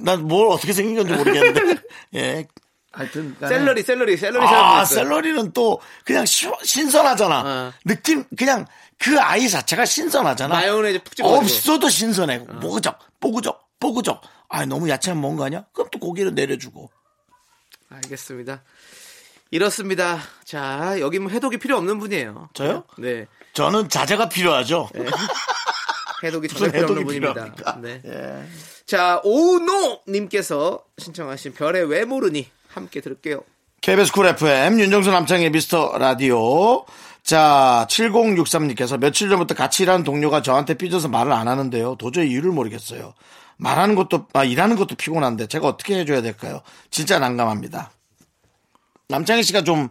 난뭘 0.01 0.49
어떻게 0.49 0.73
생긴 0.73 0.97
건지 0.97 1.13
모르겠는데. 1.13 1.83
예. 2.15 2.47
하여튼. 2.93 3.35
샐러리, 3.41 3.83
샐러리, 3.83 4.17
샐러리 4.17 4.47
아, 4.47 4.85
샐러리. 4.85 5.09
샐러리는 5.09 5.53
또 5.53 5.81
그냥 6.05 6.27
시- 6.27 6.51
신선하잖아. 6.63 7.41
어. 7.41 7.73
느낌 7.85 8.25
그냥 8.37 8.67
그 8.99 9.19
아이 9.21 9.49
자체가 9.49 9.85
신선하잖아. 9.85 10.55
마요네즈 10.55 11.03
푹 11.03 11.17
찍어가지고. 11.17 11.45
없어도 11.45 11.89
신선해. 11.89 12.45
뽀그적, 12.61 12.99
뽀그적, 13.21 13.69
뽀그적. 13.81 14.21
아, 14.49 14.67
너무 14.67 14.89
야채만 14.89 15.21
먹은 15.21 15.37
거 15.39 15.45
아니야? 15.45 15.65
그럼 15.73 15.89
또 15.91 15.99
고기를 15.99 16.35
내려주고. 16.35 16.91
알겠습니다. 17.89 18.63
이렇습니다. 19.51 20.19
자, 20.45 20.97
여기 21.01 21.19
뭐 21.19 21.31
해독이 21.31 21.59
필요 21.59 21.77
없는 21.77 21.99
분이에요. 21.99 22.51
저요? 22.55 22.85
네. 22.99 23.27
저는 23.55 23.89
자제가 23.89 24.29
필요하죠. 24.29 24.89
해독이 26.25 26.49
전혀 26.49 26.71
필요 26.73 26.87
없는 26.87 27.05
분입니다. 27.05 27.79
네. 27.83 28.01
예. 28.05 28.45
자, 28.87 29.21
오노님께서 29.25 30.85
신청하신 30.99 31.55
별의 31.55 31.85
왜 31.85 32.05
모르니 32.05 32.49
함께 32.73 33.01
들을게요. 33.01 33.41
KBS 33.81 34.13
쿨 34.13 34.27
FM 34.27 34.79
윤정수 34.81 35.11
남창희의 35.11 35.51
미스터 35.51 35.97
라디오. 35.99 36.85
자, 37.25 37.87
7063님께서 37.89 38.99
며칠 38.99 39.29
전부터 39.29 39.55
같이 39.55 39.83
일하는 39.85 40.05
동료가 40.05 40.43
저한테 40.43 40.75
삐져서 40.75 41.09
말을 41.09 41.33
안 41.33 41.49
하는데요. 41.49 41.97
도저히 41.97 42.31
이유를 42.31 42.51
모르겠어요. 42.53 43.15
말하는 43.59 43.95
것도, 43.95 44.27
아, 44.33 44.45
일하는 44.45 44.77
것도 44.77 44.95
피곤한데 44.97 45.47
제가 45.47 45.69
어떻게 45.69 45.99
해줘야 45.99 46.21
될까요? 46.23 46.63
진짜 46.91 47.19
난감합니다. 47.19 47.93
남창희 49.09 49.43
씨가 49.45 49.63
좀, 49.63 49.89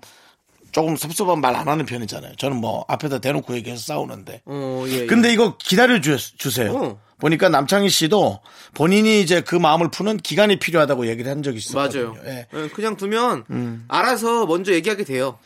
조금 0.72 0.96
섭섭한 0.96 1.42
말 1.42 1.56
안 1.56 1.68
하는 1.68 1.86
편이잖아요. 1.86 2.36
저는 2.38 2.58
뭐 2.58 2.86
앞에다 2.88 3.20
대놓고 3.20 3.56
얘기해서 3.56 3.84
싸우는데. 3.84 4.42
어, 4.46 4.84
예. 4.88 4.92
예. 5.02 5.06
근데 5.06 5.32
이거 5.34 5.58
기다려 5.58 6.00
주, 6.00 6.18
주세요. 6.38 6.74
어. 6.74 7.00
보니까 7.22 7.50
남창희 7.50 7.88
씨도 7.90 8.42
본인이 8.74 9.22
이제 9.22 9.42
그 9.42 9.56
마음을 9.56 9.90
푸는 9.92 10.18
기간이 10.18 10.58
필요하다고 10.60 11.08
얘기를 11.08 11.32
한 11.32 11.44
적이 11.44 11.60
있었거든요. 11.60 12.14
맞아요. 12.14 12.26
예. 12.26 12.48
예, 12.54 12.68
그냥 12.70 12.98
두면 12.98 13.46
음. 13.52 13.86
알아서 13.88 14.46
먼저 14.48 14.74
얘기하게 14.74 15.06
돼요. 15.06 15.38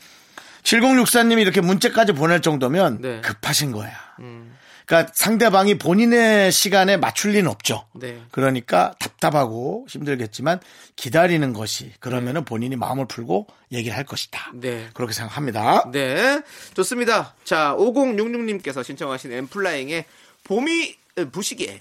7064님이 0.63 1.41
이렇게 1.41 1.61
문자까지 1.61 2.13
보낼 2.13 2.41
정도면 2.41 3.01
네. 3.01 3.21
급하신 3.21 3.71
거야. 3.71 3.91
그러니까 4.85 5.11
상대방이 5.13 5.77
본인의 5.77 6.51
시간에 6.51 6.97
맞출 6.97 7.31
리는 7.31 7.49
없죠. 7.49 7.85
네. 7.93 8.21
그러니까 8.31 8.95
답답하고 8.99 9.85
힘들겠지만 9.89 10.59
기다리는 10.95 11.53
것이 11.53 11.91
그러면은 11.99 12.45
본인이 12.45 12.75
마음을 12.75 13.05
풀고 13.07 13.47
얘기를 13.73 13.97
할 13.97 14.05
것이다. 14.05 14.51
네. 14.53 14.87
그렇게 14.93 15.13
생각합니다. 15.13 15.91
네. 15.91 16.41
좋습니다. 16.73 17.35
자, 17.43 17.75
5066님께서 17.77 18.83
신청하신 18.83 19.33
엠플라잉의 19.33 20.05
봄이 20.45 20.71
에, 20.81 20.95
부시게. 21.23 21.79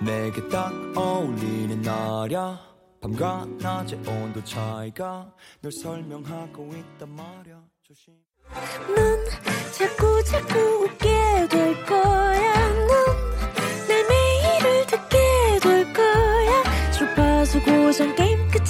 내게 0.00 0.48
딱 0.48 0.70
어울리는 0.96 1.80
날야 1.80 2.60
밤과 3.00 3.46
낮의 3.58 3.98
온도 4.06 4.44
차이가 4.44 5.34
널 5.60 5.72
설명하고 5.72 6.70
있단 6.74 7.08
말야 7.16 7.62
조심 7.82 8.14
넌 8.94 9.24
자꾸 9.72 10.22
자꾸 10.24 10.58
웃게 10.84 11.48
될 11.48 11.86
거야. 11.86 12.86
넌 12.86 13.03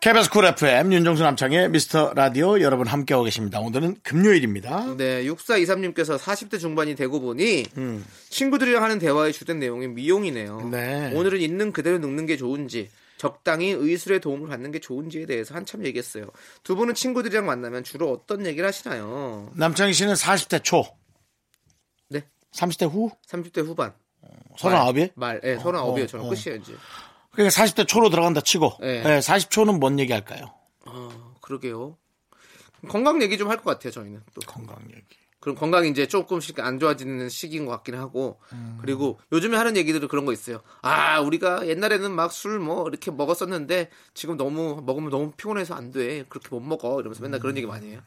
KBS 0.00 0.30
Cool 0.30 0.44
FM 0.44 0.92
윤정수 0.92 1.24
남창희의 1.24 1.70
미스터 1.70 2.12
라디오 2.14 2.60
여러분 2.60 2.86
함께하고 2.86 3.24
계십니다. 3.24 3.58
오늘은 3.58 3.96
금요일입니다. 4.04 4.94
네, 4.96 5.24
6423님께서 5.24 6.16
40대 6.16 6.60
중반이 6.60 6.94
되고 6.94 7.20
보니 7.20 7.64
친구들이랑 8.30 8.84
하는 8.84 9.00
대화의 9.00 9.32
주된 9.32 9.58
내용이 9.58 9.88
미용이네요. 9.88 10.68
네. 10.70 11.12
오늘은 11.14 11.40
있는 11.40 11.72
그대로 11.72 11.98
늙는 11.98 12.26
게 12.26 12.36
좋은지 12.36 12.90
적당히 13.16 13.70
의술의 13.70 14.20
도움을 14.20 14.48
받는 14.48 14.70
게 14.70 14.78
좋은지에 14.78 15.26
대해서 15.26 15.56
한참 15.56 15.84
얘기했어요. 15.84 16.26
두 16.62 16.76
분은 16.76 16.94
친구들이랑 16.94 17.44
만나면 17.44 17.82
주로 17.82 18.12
어떤 18.12 18.46
얘기를 18.46 18.64
하시나요? 18.68 19.50
남창희 19.56 19.92
씨는 19.94 20.14
40대 20.14 20.62
초, 20.62 20.84
네, 22.08 22.22
30대 22.54 22.88
후, 22.88 23.10
30대 23.26 23.66
후반. 23.66 23.92
39이? 24.56 25.10
말, 25.14 25.40
예, 25.44 25.56
39이에요. 25.56 26.04
어, 26.04 26.06
저는 26.06 26.24
어. 26.24 26.28
끝이에요, 26.28 26.60
이제. 26.60 26.72
그러니까 27.38 27.62
40대 27.64 27.86
초로 27.86 28.10
들어간다 28.10 28.40
치고 28.40 28.78
네. 28.80 29.02
예, 29.04 29.18
40초는 29.20 29.78
뭔 29.78 30.00
얘기 30.00 30.12
할까요? 30.12 30.52
어, 30.86 31.34
그러게요. 31.40 31.96
건강 32.88 33.22
얘기 33.22 33.38
좀 33.38 33.48
할 33.48 33.58
것 33.58 33.64
같아요, 33.70 33.92
저희는. 33.92 34.22
또. 34.34 34.40
건강 34.46 34.76
얘기. 34.90 35.16
그럼 35.40 35.54
건강이 35.54 35.88
이제 35.90 36.08
조금씩 36.08 36.58
안 36.58 36.80
좋아지는 36.80 37.28
시기인 37.28 37.64
것 37.64 37.70
같긴 37.70 37.94
하고 37.94 38.40
그리고 38.80 39.20
요즘에 39.30 39.56
하는 39.56 39.76
얘기들은 39.76 40.08
그런 40.08 40.24
거 40.26 40.32
있어요. 40.32 40.62
아 40.82 41.20
우리가 41.20 41.68
옛날에는 41.68 42.10
막 42.10 42.32
술 42.32 42.58
뭐 42.58 42.88
이렇게 42.88 43.12
먹었었는데 43.12 43.88
지금 44.14 44.36
너무 44.36 44.82
먹으면 44.84 45.10
너무 45.10 45.30
피곤해서 45.36 45.74
안 45.76 45.92
돼. 45.92 46.24
그렇게 46.28 46.48
못 46.50 46.58
먹어. 46.60 46.98
이러면서 46.98 47.22
맨날 47.22 47.38
그런 47.38 47.56
얘기 47.56 47.68
많이 47.68 47.88
해요. 47.92 48.00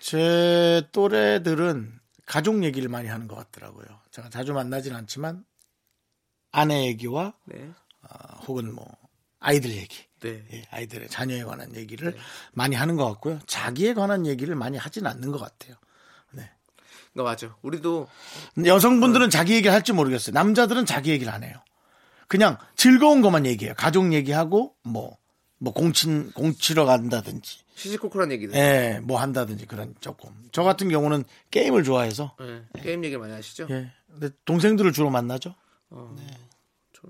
제 0.00 0.82
또래들은 0.90 2.00
가족 2.26 2.64
얘기를 2.64 2.88
많이 2.88 3.06
하는 3.08 3.28
것 3.28 3.36
같더라고요. 3.36 3.86
제가 4.10 4.30
자주 4.30 4.52
만나진 4.52 4.94
않지만 4.96 5.44
아내 6.50 6.86
얘기와 6.86 7.34
네. 7.44 7.70
아, 8.10 8.36
혹은 8.46 8.74
뭐 8.74 8.86
아이들 9.38 9.70
얘기, 9.70 10.04
네. 10.20 10.44
예, 10.52 10.64
아이들의 10.70 11.08
자녀에 11.08 11.44
관한 11.44 11.74
얘기를 11.74 12.14
많이 12.52 12.76
하는 12.76 12.96
것 12.96 13.06
같고요. 13.06 13.38
자기에 13.46 13.94
관한 13.94 14.26
얘기를 14.26 14.54
많이 14.54 14.76
하진 14.76 15.06
않는 15.06 15.30
것 15.32 15.38
같아요. 15.38 15.76
그러니까 17.12 17.30
맞아. 17.30 17.56
우리도 17.62 18.08
여성분들은 18.64 19.30
자기 19.30 19.54
얘기를 19.54 19.72
할지 19.72 19.92
모르겠어요. 19.92 20.32
남자들은 20.32 20.86
자기 20.86 21.10
얘기를 21.10 21.32
안 21.32 21.42
해요. 21.42 21.56
그냥 22.28 22.56
즐거운 22.76 23.20
것만 23.20 23.46
얘기해요. 23.46 23.74
가족 23.76 24.12
얘기하고 24.12 24.76
뭐뭐 24.84 25.72
공친 25.74 26.32
공치러 26.32 26.84
간다든지 26.84 27.58
시시콜콜한 27.74 28.30
얘기들. 28.32 28.54
예, 28.54 29.00
뭐 29.02 29.20
한다든지 29.20 29.66
그런 29.66 29.94
조금. 30.00 30.30
저 30.52 30.62
같은 30.62 30.88
경우는 30.88 31.24
게임을 31.50 31.82
좋아해서 31.82 32.36
예, 32.42 32.62
게임 32.80 33.04
얘기를 33.04 33.20
많이 33.20 33.32
하시죠? 33.32 33.66
예. 33.70 33.90
근데 34.08 34.28
동생들을 34.44 34.92
주로 34.92 35.10
만나죠. 35.10 35.54
저 36.92 37.08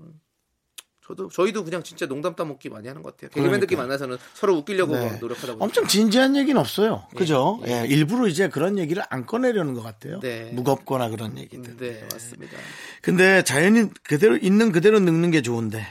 도 1.15 1.29
저희도 1.29 1.63
그냥 1.63 1.83
진짜 1.83 2.05
농담 2.05 2.35
따먹기 2.35 2.69
많이 2.69 2.87
하는 2.87 3.01
것 3.03 3.15
같아요. 3.15 3.29
개그맨들끼리 3.31 3.77
만나서는 3.77 4.17
서로 4.33 4.55
웃기려고 4.57 4.95
네. 4.95 5.05
막 5.09 5.19
노력하다 5.19 5.47
보니까. 5.47 5.65
엄청 5.65 5.87
진지한 5.87 6.35
얘기는 6.35 6.59
없어요. 6.59 7.07
그죠? 7.15 7.59
예, 7.67 7.85
일부러 7.87 8.27
이제 8.27 8.49
그런 8.49 8.77
얘기를 8.79 9.03
안 9.09 9.25
꺼내려는 9.25 9.73
것 9.73 9.81
같아요. 9.81 10.19
네. 10.19 10.51
무겁거나 10.53 11.09
그런 11.09 11.37
얘기들. 11.37 11.77
네, 11.77 12.07
맞습니다. 12.11 12.57
근데 13.01 13.43
자연인 13.43 13.91
그대로 14.03 14.37
있는 14.37 14.71
그대로 14.71 14.99
늙는 14.99 15.31
게 15.31 15.41
좋은데 15.41 15.85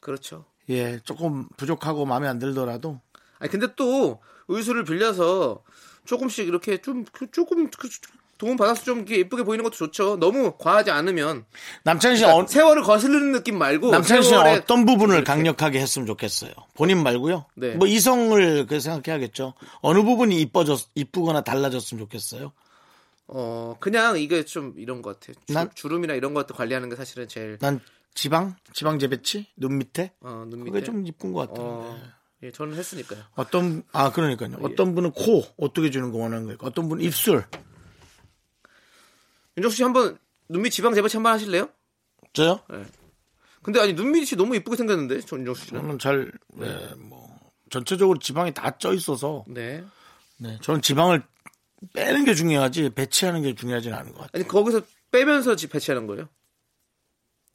그렇죠. 0.00 0.44
예, 0.68 1.00
조금 1.04 1.48
부족하고 1.56 2.04
마음에 2.06 2.28
안 2.28 2.38
들더라도 2.38 3.00
아니 3.38 3.50
근데 3.50 3.68
또 3.76 4.20
의수를 4.48 4.84
빌려서 4.84 5.62
조금씩 6.04 6.46
이렇게 6.48 6.78
좀 6.78 7.04
그- 7.12 7.30
조금 7.30 7.70
그- 7.70 7.88
도움 8.42 8.56
받아서 8.56 8.82
좀 8.82 8.96
이렇게 8.98 9.18
예쁘게 9.18 9.44
보이는 9.44 9.62
것도 9.62 9.76
좋죠. 9.76 10.16
너무 10.18 10.56
과하지 10.58 10.90
않으면 10.90 11.44
남창희 11.84 12.16
씨 12.16 12.22
그러니까 12.24 12.42
어, 12.42 12.46
세월을 12.48 12.82
거스르는 12.82 13.30
느낌 13.30 13.56
말고 13.56 13.92
남창희 13.92 14.24
씨는 14.24 14.40
어떤 14.40 14.84
부분을 14.84 15.22
강력하게 15.22 15.78
했으면 15.80 16.06
좋겠어요. 16.06 16.50
본인 16.74 17.04
말고요. 17.04 17.46
네. 17.54 17.76
뭐 17.76 17.86
이성을 17.86 18.66
그 18.66 18.80
생각해야겠죠. 18.80 19.54
어느 19.80 20.02
부분이 20.02 20.40
이뻐졌 20.40 20.88
이쁘거나 20.96 21.42
달라졌으면 21.42 22.00
좋겠어요. 22.02 22.50
어 23.28 23.76
그냥 23.78 24.18
이게 24.18 24.44
좀 24.44 24.74
이런 24.76 25.02
것 25.02 25.20
같아요. 25.20 25.40
주, 25.46 25.52
난- 25.54 25.70
주름이나 25.72 26.14
이런 26.14 26.34
것도 26.34 26.52
관리하는 26.52 26.88
게 26.88 26.96
사실은 26.96 27.28
제일 27.28 27.58
난 27.60 27.78
지방, 28.14 28.56
지방 28.72 28.98
재배치, 28.98 29.46
눈 29.56 29.78
밑에 29.78 30.10
어, 30.20 30.44
눈 30.48 30.64
그게 30.64 30.72
밑에 30.72 30.84
좀 30.84 31.06
이쁜 31.06 31.32
것 31.32 31.48
같아요. 31.48 31.64
어, 31.64 32.00
예, 32.42 32.50
저는 32.50 32.76
했으니까요. 32.76 33.20
어떤 33.36 33.84
아 33.92 34.10
그러니까요. 34.10 34.56
어떤 34.62 34.96
분은 34.96 35.12
코 35.12 35.44
어떻게 35.58 35.90
주는 35.90 36.10
거 36.10 36.18
원하는 36.18 36.46
거예요. 36.46 36.58
어떤 36.62 36.88
분은 36.88 37.04
입술. 37.04 37.44
윤정수 39.56 39.76
씨 39.76 39.82
한번 39.82 40.18
눈밑 40.48 40.72
지방 40.72 40.94
재배치 40.94 41.16
한번 41.16 41.32
하실래요? 41.34 41.68
저요? 42.32 42.60
근데 43.62 43.80
아니 43.80 43.92
눈밑이 43.92 44.30
너무 44.36 44.56
이쁘게 44.56 44.76
생겼는데 44.76 45.20
저 45.20 45.36
윤정수 45.36 45.66
씨는. 45.66 45.80
저는 45.80 45.98
잘, 45.98 46.32
네, 46.54 46.94
뭐, 46.96 47.28
전체적으로 47.70 48.18
지방이 48.18 48.52
다 48.54 48.76
쪄 48.78 48.92
있어서, 48.92 49.44
네. 49.46 49.84
네, 50.38 50.58
저는 50.62 50.82
지방을 50.82 51.22
빼는 51.94 52.24
게 52.24 52.34
중요하지, 52.34 52.90
배치하는 52.90 53.42
게 53.42 53.54
중요하지는 53.54 53.96
않은 53.96 54.12
것 54.12 54.20
같아요. 54.22 54.30
아니 54.34 54.48
거기서 54.48 54.82
빼면서 55.10 55.54
지 55.56 55.68
배치하는 55.68 56.06
거예요? 56.06 56.28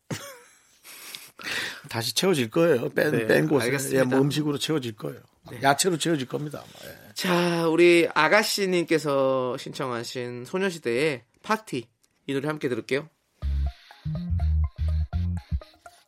다시 1.89 2.13
채워질 2.13 2.49
거예요. 2.49 2.89
뺀, 2.89 3.11
네, 3.11 3.27
뺀 3.27 3.47
곳에. 3.47 3.65
알겠습니다. 3.65 3.99
예, 3.99 4.03
뭐 4.03 4.19
음식으로 4.19 4.57
채워질 4.57 4.95
거예요. 4.95 5.21
야채로 5.63 5.97
채워질 5.97 6.27
겁니다. 6.27 6.59
아마. 6.63 6.91
예. 6.91 6.97
자, 7.13 7.67
우리 7.69 8.07
아가씨님께서 8.13 9.57
신청하신 9.57 10.45
소녀시대의 10.45 11.23
파티 11.47 11.87
이 12.27 12.33
노래 12.33 12.49
함께 12.49 12.67
들을게요. 12.67 13.07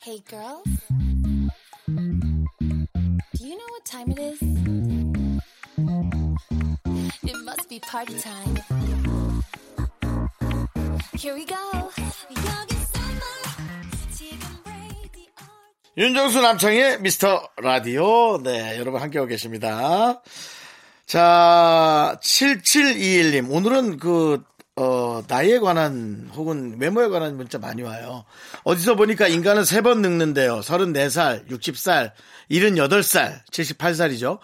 Hey 0.05 0.21
girls, 0.27 0.63
do 3.37 3.45
you 3.47 3.55
know 3.55 3.69
what 3.71 3.85
time 3.85 4.11
it 4.11 4.19
is? 4.19 4.41
It 7.23 7.37
must 7.45 7.69
be 7.69 7.79
party 7.79 8.19
time. 8.19 8.57
Here 11.15 11.33
we 11.33 11.45
go. 11.45 11.55
윤정수 15.97 16.41
남창의 16.41 17.01
미스터 17.01 17.49
라디오. 17.57 18.41
네, 18.43 18.77
여러분 18.77 19.01
함께하고 19.01 19.27
계십니다. 19.27 20.21
자, 21.05 22.19
7721님. 22.21 23.51
오늘은 23.51 23.97
그, 23.97 24.43
어, 24.83 25.21
나이에 25.27 25.59
관한 25.59 26.29
혹은 26.33 26.79
외모에 26.79 27.09
관한 27.09 27.35
문자 27.35 27.57
많이 27.59 27.81
와요. 27.81 28.23
어디서 28.63 28.95
보니까 28.95 29.27
인간은 29.27 29.65
세 29.65 29.81
번 29.81 30.01
늙는데요. 30.01 30.61
34살, 30.61 31.49
60살, 31.49 32.13
78살, 32.49 33.43
78살이죠. 33.51 34.39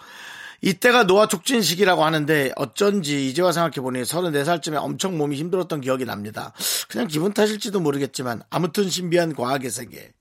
이때가 0.60 1.04
노화 1.04 1.26
촉진 1.26 1.62
시기라고 1.62 2.04
하는데 2.04 2.52
어쩐지 2.56 3.28
이제와 3.28 3.52
생각해보니 3.52 4.02
34살쯤에 4.02 4.76
엄청 4.82 5.16
몸이 5.16 5.36
힘들었던 5.36 5.80
기억이 5.80 6.04
납니다. 6.04 6.52
그냥 6.88 7.06
기분 7.06 7.32
탓일지도 7.32 7.80
모르겠지만 7.80 8.42
아무튼 8.50 8.90
신비한 8.90 9.34
과학의 9.34 9.70
세계. 9.70 10.12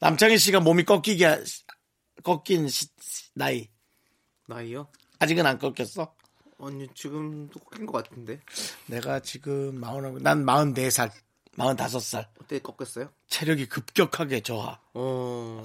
남창희 0.00 0.38
씨가 0.38 0.58
몸이 0.58 0.84
꺾이게 0.84 1.24
하- 1.24 1.38
꺾인 2.24 2.68
시- 2.68 2.86
나이 3.34 3.68
나이요? 4.48 4.88
아직은 5.20 5.46
안 5.46 5.58
꺾였어? 5.60 6.12
아니 6.64 6.86
지금도 6.94 7.58
꺾인 7.60 7.86
것 7.86 7.92
같은데 8.04 8.40
내가 8.86 9.18
지금 9.20 9.78
마흔 9.80 10.22
난 10.22 10.44
마흔 10.44 10.72
네 10.74 10.90
살, 10.90 11.10
마흔 11.56 11.76
다섯 11.76 11.98
살 12.00 12.28
어때 12.40 12.60
꺾였어요? 12.60 13.08
체력이 13.28 13.66
급격하게 13.68 14.40
저하, 14.42 14.78
어, 14.94 15.62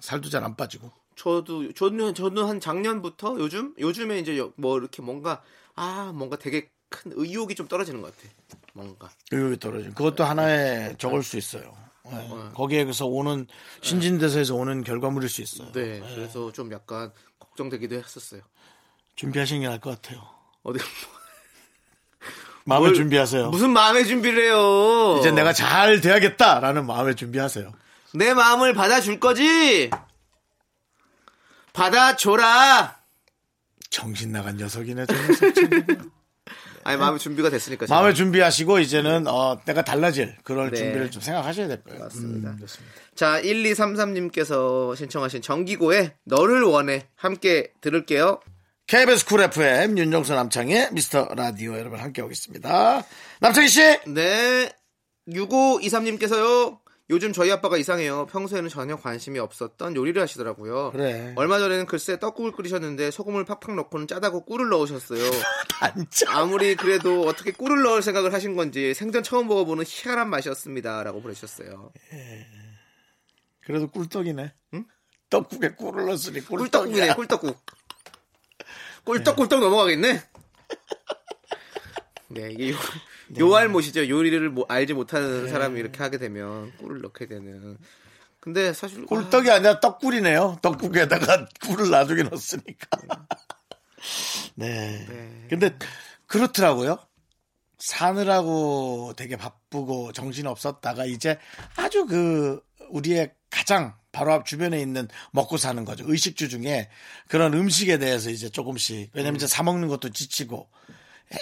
살도 0.00 0.28
잘 0.28 0.42
안 0.44 0.56
빠지고. 0.56 0.90
저도 1.14 1.72
저는 1.72 2.14
저는 2.14 2.44
한 2.44 2.60
작년부터 2.60 3.36
요즘 3.38 3.74
요즘에 3.78 4.18
이제 4.18 4.36
여- 4.38 4.52
뭐 4.56 4.78
이렇게 4.78 5.00
뭔가 5.00 5.42
아 5.74 6.12
뭔가 6.14 6.36
되게 6.36 6.70
큰 6.90 7.12
의욕이 7.14 7.54
좀 7.54 7.68
떨어지는 7.68 8.02
것 8.02 8.14
같아. 8.14 8.28
뭔가 8.74 9.08
의욕이 9.32 9.58
떨어져. 9.58 9.88
그것도 9.94 10.24
하나의 10.24 10.96
적을 10.98 11.22
수 11.22 11.38
있어요. 11.38 11.74
예. 12.12 12.28
거기에서 12.54 13.06
오는 13.06 13.46
신진대사에서 13.82 14.54
오는 14.54 14.84
결과물일 14.84 15.28
수 15.28 15.40
있어요. 15.42 15.72
네 15.72 16.00
그래서 16.00 16.52
좀 16.52 16.70
약간 16.72 17.12
걱정되기도 17.38 17.96
했었어요. 17.96 18.42
준비하시는 19.16 19.60
게 19.62 19.66
나을 19.68 19.80
것 19.80 20.00
같아요. 20.00 20.22
어디 20.62 20.78
마음의 22.64 22.88
뭘- 22.88 22.94
준비하세요. 22.94 23.50
무슨 23.50 23.70
마음의 23.70 24.06
준비를 24.06 24.44
해요? 24.44 25.16
이제 25.20 25.30
내가 25.30 25.52
잘 25.52 26.00
돼야겠다라는 26.00 26.86
마음의 26.86 27.14
준비하세요. 27.16 27.72
내 28.14 28.34
마음을 28.34 28.72
받아줄 28.74 29.20
거지? 29.20 29.90
받아줘라! 31.72 32.96
정신 33.90 34.32
나간 34.32 34.56
녀석이네. 34.56 35.06
아니, 36.84 36.98
마음의 36.98 37.18
준비가 37.18 37.50
됐으니까. 37.50 37.86
마음의. 37.88 38.14
준비하시고 38.14 38.78
이제는 38.78 39.26
어, 39.26 39.60
내가 39.64 39.82
달라질 39.82 40.36
그런 40.44 40.70
네. 40.70 40.76
준비를 40.76 41.10
좀 41.10 41.20
생각하셔야 41.20 41.66
될 41.68 41.82
거예요. 41.82 42.00
맞습니다. 42.00 42.50
음, 42.50 42.58
좋습니다. 42.60 42.94
자, 43.16 43.40
1233님께서 43.42 44.94
신청하신 44.96 45.42
정기고의 45.42 46.14
너를 46.24 46.62
원해. 46.62 47.06
함께 47.16 47.72
들을게요. 47.80 48.40
KBS 48.86 49.26
Cool 49.26 49.40
FM 49.40 49.98
윤정수 49.98 50.32
남창희의 50.32 50.90
미스터 50.92 51.34
라디오 51.34 51.76
여러분 51.76 51.98
함께 51.98 52.22
오겠습니다. 52.22 53.02
남창희 53.40 53.68
씨 53.68 53.80
네. 54.06 54.70
6523님께서요. 55.28 56.78
요즘 57.10 57.32
저희 57.32 57.50
아빠가 57.50 57.76
이상해요. 57.78 58.26
평소에는 58.26 58.68
전혀 58.68 58.94
관심이 58.94 59.40
없었던 59.40 59.96
요리를 59.96 60.22
하시더라고요. 60.22 60.92
그래. 60.92 61.32
얼마 61.34 61.58
전에는 61.58 61.86
글쎄 61.86 62.20
떡국을 62.20 62.52
끓이셨는데 62.52 63.10
소금을 63.10 63.44
팍팍 63.44 63.74
넣고는 63.74 64.06
짜다고 64.06 64.44
꿀을 64.44 64.68
넣으셨어요. 64.68 65.20
아무리 66.28 66.76
그래도 66.76 67.22
어떻게 67.22 67.50
꿀을 67.50 67.82
넣을 67.82 68.02
생각을 68.02 68.32
하신 68.32 68.54
건지 68.54 68.94
생전 68.94 69.24
처음 69.24 69.48
먹어보는 69.48 69.84
희한한 69.84 70.30
맛이었습니다라고 70.30 71.22
보내주셨어요. 71.22 71.92
그래도 73.64 73.90
꿀떡이네. 73.90 74.52
떡국에 75.28 75.74
꿀을 75.74 76.06
넣었으니 76.06 76.40
꿀떡국이네, 76.42 77.08
꿀떡이네. 77.08 77.14
꿀떡국. 77.14 77.85
꿀떡꿀떡 79.06 79.60
넘어가겠네. 79.60 80.22
네, 82.28 82.50
이게 82.50 82.72
요, 82.72 82.76
요알못이죠. 83.38 84.08
요리를 84.08 84.50
뭐 84.50 84.66
알지 84.68 84.94
못하는 84.94 85.48
사람이 85.48 85.78
이렇게 85.80 86.02
하게 86.02 86.18
되면 86.18 86.76
꿀을 86.78 87.00
넣게 87.00 87.26
되는. 87.26 87.78
근데 88.40 88.72
사실 88.72 89.02
아, 89.02 89.06
꿀떡이 89.06 89.50
아니라 89.50 89.80
떡꿀이네요. 89.80 90.58
떡국에다가 90.60 91.46
꿀을 91.66 91.90
나중에 91.90 92.24
넣었으니까. 92.24 92.88
네. 94.56 95.06
네. 95.08 95.46
근데 95.48 95.76
그렇더라고요. 96.26 96.98
사느라고 97.78 99.12
되게 99.16 99.36
바쁘고 99.36 100.12
정신 100.12 100.46
없었다가 100.46 101.04
이제 101.06 101.38
아주 101.76 102.06
그 102.06 102.60
우리의 102.90 103.32
가장 103.56 103.94
바로 104.12 104.34
앞 104.34 104.44
주변에 104.44 104.78
있는 104.80 105.08
먹고 105.32 105.56
사는 105.56 105.82
거죠. 105.86 106.04
의식주 106.06 106.50
중에 106.50 106.90
그런 107.28 107.54
음식에 107.54 107.96
대해서 107.98 108.28
이제 108.28 108.50
조금씩 108.50 109.10
왜냐면 109.14 109.36
이제 109.36 109.46
사 109.46 109.62
먹는 109.62 109.88
것도 109.88 110.10
지치고 110.10 110.68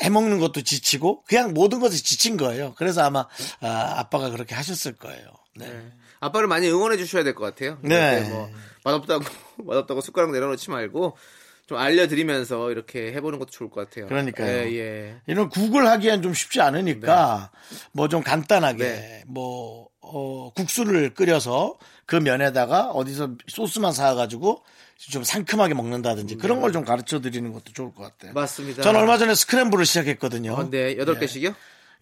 해 0.02 0.08
먹는 0.10 0.38
것도 0.38 0.62
지치고 0.62 1.24
그냥 1.24 1.52
모든 1.54 1.80
것이 1.80 2.04
지친 2.04 2.36
거예요. 2.36 2.72
그래서 2.76 3.02
아마 3.02 3.26
아, 3.60 3.94
아빠가 3.98 4.30
그렇게 4.30 4.54
하셨을 4.54 4.92
거예요. 4.94 5.26
네. 5.56 5.68
네. 5.68 5.92
아빠를 6.20 6.46
많이 6.46 6.68
응원해 6.68 6.96
주셔야 6.96 7.24
될 7.24 7.34
것 7.34 7.44
같아요. 7.44 7.78
네. 7.82 8.20
뭐 8.30 8.48
맛없다고 8.84 9.24
맛없다고 9.64 10.00
숟가락 10.00 10.30
내려놓지 10.30 10.70
말고 10.70 11.18
좀 11.66 11.78
알려드리면서 11.78 12.70
이렇게 12.70 13.12
해보는 13.12 13.40
것도 13.40 13.50
좋을 13.50 13.70
것 13.70 13.88
같아요. 13.88 14.06
그러니까요. 14.06 14.48
예, 14.48 14.76
예. 14.76 15.16
이런 15.26 15.48
국을 15.48 15.88
하기엔 15.88 16.22
좀 16.22 16.32
쉽지 16.32 16.60
않으니까 16.60 17.50
뭐좀 17.92 18.22
간단하게 18.22 18.84
네. 18.84 19.24
뭐 19.26 19.88
어, 20.00 20.52
국수를 20.54 21.14
끓여서 21.14 21.76
그 22.06 22.16
면에다가 22.16 22.90
어디서 22.90 23.36
소스만 23.48 23.92
사가지고 23.92 24.64
좀 24.98 25.24
상큼하게 25.24 25.74
먹는다든지 25.74 26.36
그런 26.36 26.60
걸 26.60 26.72
좀 26.72 26.84
가르쳐 26.84 27.20
드리는 27.20 27.52
것도 27.52 27.72
좋을 27.72 27.92
것 27.94 28.02
같아요. 28.04 28.32
맞습니다. 28.32 28.82
전 28.82 28.96
얼마 28.96 29.18
전에 29.18 29.34
스크램블을 29.34 29.86
시작했거든요. 29.86 30.52
어, 30.54 30.70
네, 30.70 30.96
여덟 30.98 31.18
개씩이요? 31.18 31.54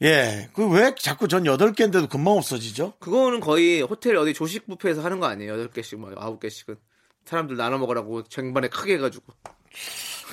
예. 0.03 0.49
그 0.53 0.69
왜 0.69 0.95
자꾸 0.99 1.29
전 1.29 1.47
여덟 1.47 1.73
개인데도 1.73 2.09
금방 2.09 2.35
없어지죠? 2.37 2.95
그거는 2.99 3.41
거의 3.41 3.83
호텔 3.83 4.17
어디 4.17 4.35
조식 4.35 4.67
뷔페에서 4.67 5.03
하는 5.03 5.21
거 5.21 5.27
아니에요? 5.27 5.53
여덟 5.53 5.69
개씩, 5.71 5.99
뭐 5.99 6.13
아홉 6.17 6.41
개씩은 6.41 6.77
사람들 7.25 7.57
나눠 7.57 7.79
먹으라고 7.79 8.25
쟁반에 8.25 8.69
크게 8.69 8.95
해가지고. 8.95 9.33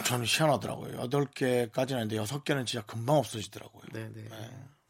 저는 0.05 0.25
희한하더라고요. 0.25 0.97
여덟 0.99 1.25
개까지는 1.25 2.01
아닌데 2.01 2.15
여섯 2.15 2.43
개는 2.43 2.65
진짜 2.65 2.85
금방 2.85 3.17
없어지더라고요. 3.17 3.83
네, 3.93 4.09
네. 4.13 4.23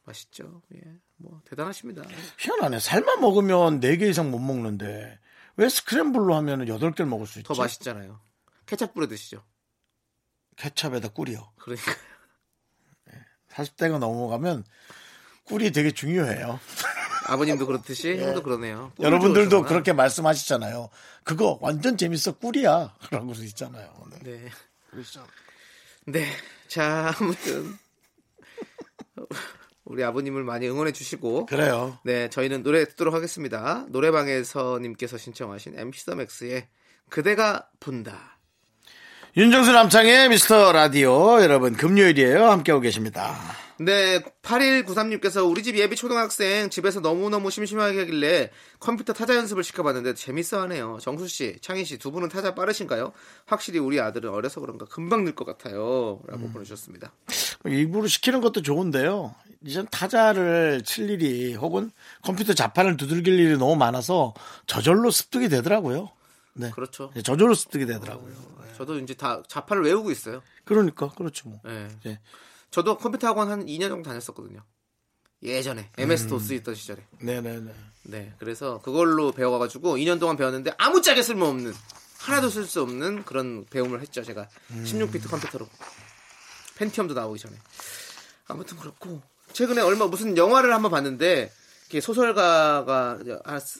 맛있죠. 0.05 0.61
예, 0.75 0.79
뭐 1.19 1.41
대단하십니다. 1.45 2.03
희한하네. 2.37 2.79
살만 2.79 3.19
먹으면 3.21 3.79
네개 3.79 4.07
이상 4.09 4.31
못 4.31 4.39
먹는데 4.39 5.19
왜 5.57 5.69
스크램블로 5.69 6.33
하면 6.35 6.67
여덟 6.67 6.91
개를 6.93 7.09
먹을 7.09 7.27
수 7.27 7.39
있지? 7.39 7.47
더 7.47 7.53
맛있잖아요. 7.53 8.19
케찹 8.65 8.93
뿌려 8.93 9.07
드시죠. 9.07 9.43
케찹에다 10.55 11.09
꿀이요. 11.09 11.51
그러니까 11.57 11.91
40대가 13.49 13.99
넘어가면 13.99 14.63
꿀이 15.45 15.71
되게 15.71 15.91
중요해요. 15.91 16.59
아버님도 17.27 17.67
그렇듯이 17.67 18.17
형도 18.17 18.41
그러네요. 18.41 18.91
여러분들도 18.99 19.49
좋아하시구나. 19.49 19.67
그렇게 19.67 19.93
말씀하시잖아요. 19.93 20.89
그거 21.23 21.59
완전 21.61 21.97
재밌어 21.97 22.33
꿀이야. 22.33 22.95
라고 23.11 23.33
있잖아요. 23.33 23.93
네. 24.11 24.19
네. 24.23 24.49
네. 26.05 26.31
자, 26.67 27.13
아무튼 27.19 27.77
우리 29.89 30.03
아버님을 30.03 30.43
많이 30.43 30.69
응원해 30.69 30.91
주시고 30.91 31.47
그래요. 31.47 31.97
네, 32.03 32.29
저희는 32.29 32.63
노래 32.63 32.85
듣도록 32.85 33.13
하겠습니다. 33.13 33.85
노래방에서 33.89 34.79
님께서 34.81 35.17
신청하신 35.17 35.77
MC 35.77 36.05
더 36.05 36.15
맥스의 36.15 36.67
그대가 37.09 37.67
분다. 37.79 38.37
윤정수 39.35 39.71
남창의 39.71 40.29
미스터 40.29 40.71
라디오 40.71 41.41
여러분 41.41 41.73
금요일이에요. 41.73 42.49
함께하고 42.49 42.81
계십니다. 42.81 43.35
네, 43.79 44.19
8193님께서 44.43 45.49
우리 45.49 45.63
집 45.63 45.77
예비 45.77 45.95
초등학생 45.95 46.69
집에서 46.69 46.99
너무너무 46.99 47.49
심심하게 47.49 47.99
하길래 47.99 48.51
컴퓨터 48.79 49.13
타자 49.13 49.35
연습을 49.37 49.63
시켜봤는데 49.63 50.15
재밌어 50.15 50.61
하네요. 50.63 50.97
정수 51.01 51.27
씨, 51.29 51.57
창희 51.61 51.85
씨 51.85 51.97
두 51.97 52.11
분은 52.11 52.27
타자 52.29 52.53
빠르신가요? 52.53 53.13
확실히 53.45 53.79
우리 53.79 53.99
아들은 54.01 54.29
어려서 54.31 54.59
그런가 54.59 54.85
금방 54.85 55.23
늘 55.23 55.33
것 55.33 55.45
같아요. 55.45 56.19
라고 56.27 56.49
보내주셨습니다. 56.49 57.13
일부러 57.65 58.07
시키는 58.07 58.41
것도 58.41 58.61
좋은데요. 58.61 59.33
이젠 59.65 59.87
타자를 59.91 60.83
칠 60.85 61.09
일이 61.09 61.53
혹은 61.55 61.91
컴퓨터 62.21 62.53
자판을 62.53 62.97
두들길 62.97 63.39
일이 63.39 63.57
너무 63.57 63.75
많아서 63.75 64.33
저절로 64.67 65.11
습득이 65.11 65.49
되더라고요. 65.49 66.11
네. 66.53 66.71
그렇죠. 66.71 67.11
네, 67.13 67.21
저절로 67.21 67.53
습득이 67.53 67.85
되더라고요. 67.85 68.33
저도 68.77 68.97
이제 68.99 69.13
다 69.13 69.43
자판을 69.47 69.83
외우고 69.83 70.11
있어요. 70.11 70.41
그러니까 70.63 71.09
그렇죠 71.09 71.49
뭐. 71.49 71.59
네. 71.65 71.89
네. 72.03 72.19
저도 72.71 72.97
컴퓨터 72.97 73.27
학원 73.27 73.49
한 73.49 73.65
2년 73.65 73.89
정도 73.89 74.09
다녔었거든요. 74.09 74.63
예전에 75.43 75.89
MS 75.97 76.27
도스 76.27 76.53
있던 76.53 76.75
시절에. 76.75 77.05
네네네. 77.19 77.73
네, 78.03 78.33
그래서 78.39 78.81
그걸로 78.81 79.31
배워가지고 79.31 79.97
2년 79.97 80.19
동안 80.19 80.37
배웠는데 80.37 80.71
아무짝에 80.77 81.21
쓸모없는 81.21 81.73
하나도 82.19 82.49
쓸 82.49 82.65
수 82.65 82.81
없는 82.81 83.23
그런 83.23 83.65
배움을 83.65 84.01
했죠 84.01 84.23
제가 84.23 84.47
16비트 84.71 85.29
컴퓨터로 85.29 85.67
펜티엄도 86.75 87.13
나오기 87.13 87.39
전에 87.39 87.55
아무튼 88.47 88.77
그렇고 88.77 89.21
최근에 89.53 89.81
얼마 89.81 90.07
무슨 90.07 90.37
영화를 90.37 90.73
한번 90.73 90.91
봤는데 90.91 91.51
이게 91.87 92.01
소설가가 92.01 93.19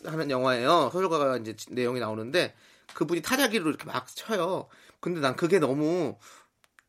하는 0.06 0.32
영화예요. 0.32 0.90
소설가가 0.92 1.38
이제 1.38 1.56
내용이 1.70 2.00
나오는데 2.00 2.56
그분이 2.94 3.22
타자기로 3.22 3.70
이렇게 3.70 3.86
막 3.86 4.08
쳐요. 4.08 4.68
근데 5.00 5.20
난 5.22 5.36
그게 5.36 5.60
너무 5.60 6.18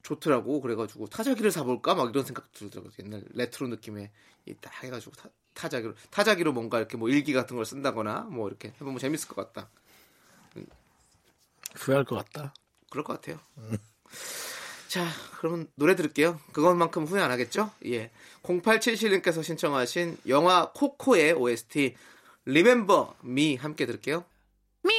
좋더라고. 0.02 0.60
그래가지고 0.60 1.08
타자기를 1.08 1.50
사볼까? 1.50 1.94
막 1.94 2.10
이런 2.10 2.24
생각 2.24 2.52
들더라고 2.52 2.90
옛날 3.04 3.22
레트로 3.34 3.68
느낌의 3.68 4.10
이딱 4.46 4.82
해가지고 4.82 5.12
타, 5.12 5.28
타자기로 5.54 5.94
타자기로 6.10 6.52
뭔가 6.52 6.78
이렇게 6.78 6.96
뭐 6.96 7.08
일기 7.08 7.32
같은 7.32 7.56
걸 7.56 7.66
쓴다거나 7.66 8.22
뭐 8.30 8.48
이렇게 8.48 8.68
해보면 8.76 8.98
재밌을 8.98 9.28
것 9.28 9.36
같다. 9.36 9.68
후회할 11.76 12.04
것 12.04 12.16
같다. 12.16 12.54
그럴 12.90 13.04
것 13.04 13.14
같아요 13.14 13.38
자 14.90 15.06
그러면 15.38 15.68
노래 15.76 15.94
들을게요. 15.94 16.40
그것만큼 16.50 17.04
후회 17.04 17.20
안 17.20 17.30
하겠죠? 17.30 17.70
예. 17.86 18.10
0877님께서 18.42 19.44
신청하신 19.44 20.16
영화 20.26 20.72
코코의 20.74 21.34
OST 21.34 21.94
Remember 22.44 23.10
Me 23.24 23.54
함께 23.54 23.86
들을게요. 23.86 24.24
Me, 24.84 24.98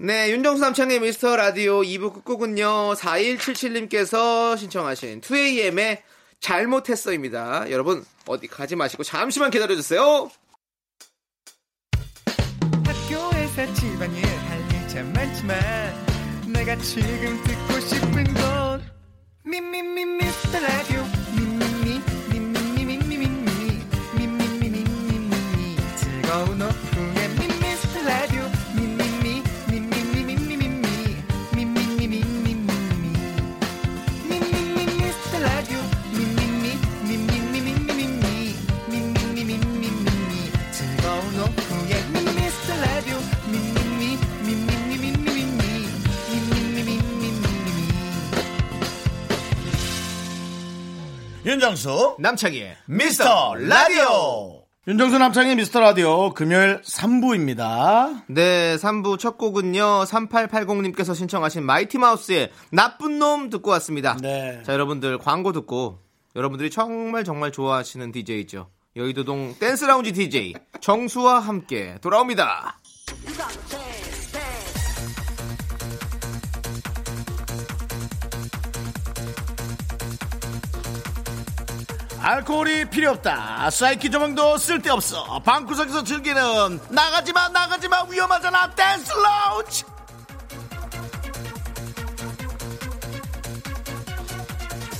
네 0.00 0.30
윤정수 0.30 0.60
남창희의 0.62 1.00
미스터 1.00 1.34
라디오 1.36 1.80
2부 1.82 2.14
끝곡은요 2.14 2.94
4177님께서 2.94 4.56
신청하신 4.56 5.20
2AM의 5.22 6.02
잘못했어입니다 6.40 7.68
여러분 7.70 8.04
어디 8.26 8.46
가지 8.46 8.76
마시고 8.76 9.02
잠시만 9.02 9.50
기다려주세요 9.50 10.30
학교에서 12.84 13.74
집안일 13.74 14.24
할일참 14.24 15.12
많지만 15.12 15.58
내가 16.52 16.76
지금 16.76 17.42
듣고 17.42 17.80
싶은 17.80 18.24
건 18.34 18.98
미 19.48 19.60
미 19.60 19.80
미 19.82 20.04
미스터 20.04 20.60
라디오 20.60 21.02
미 21.34 21.40
미 21.42 21.64
미 21.82 22.02
미 22.28 22.38
미 22.38 22.84
미 22.84 22.94
미 22.94 23.16
미 23.16 23.16
미 23.16 23.72
미 24.14 24.28
미 24.28 24.68
미 24.68 24.84
미미미 24.84 25.76
즐거운 25.96 26.60
오후 26.60 27.07
윤정수 51.48 52.16
남창희의 52.18 52.76
미스터 52.84 53.54
라디오. 53.54 54.66
윤정수 54.86 55.16
남창희의 55.16 55.56
미스터 55.56 55.80
라디오 55.80 56.34
금요일 56.34 56.82
3부입니다. 56.82 58.24
네, 58.28 58.76
3부 58.76 59.18
첫 59.18 59.38
곡은요, 59.38 60.04
3880님께서 60.04 61.14
신청하신 61.14 61.64
마이티 61.64 61.96
마우스의 61.96 62.50
나쁜 62.70 63.18
놈 63.18 63.48
듣고 63.48 63.70
왔습니다. 63.70 64.18
네. 64.20 64.62
자, 64.62 64.74
여러분들 64.74 65.16
광고 65.16 65.52
듣고 65.52 66.00
여러분들이 66.36 66.68
정말 66.68 67.24
정말 67.24 67.50
좋아하시는 67.50 68.12
DJ죠. 68.12 68.68
여의도동 68.94 69.54
댄스 69.58 69.86
라운지 69.86 70.12
DJ 70.12 70.52
정수와 70.82 71.38
함께 71.38 71.96
돌아옵니다. 72.02 72.78
알코올이 82.28 82.90
필요 82.90 83.10
없다. 83.12 83.70
사이키 83.70 84.10
조명도 84.10 84.58
쓸데없어. 84.58 85.40
방구석에서 85.40 86.04
즐기는 86.04 86.78
나가지마 86.90 87.48
나가지마 87.48 88.04
위험하잖아. 88.10 88.70
댄스 88.74 89.12
라운지. 89.12 89.84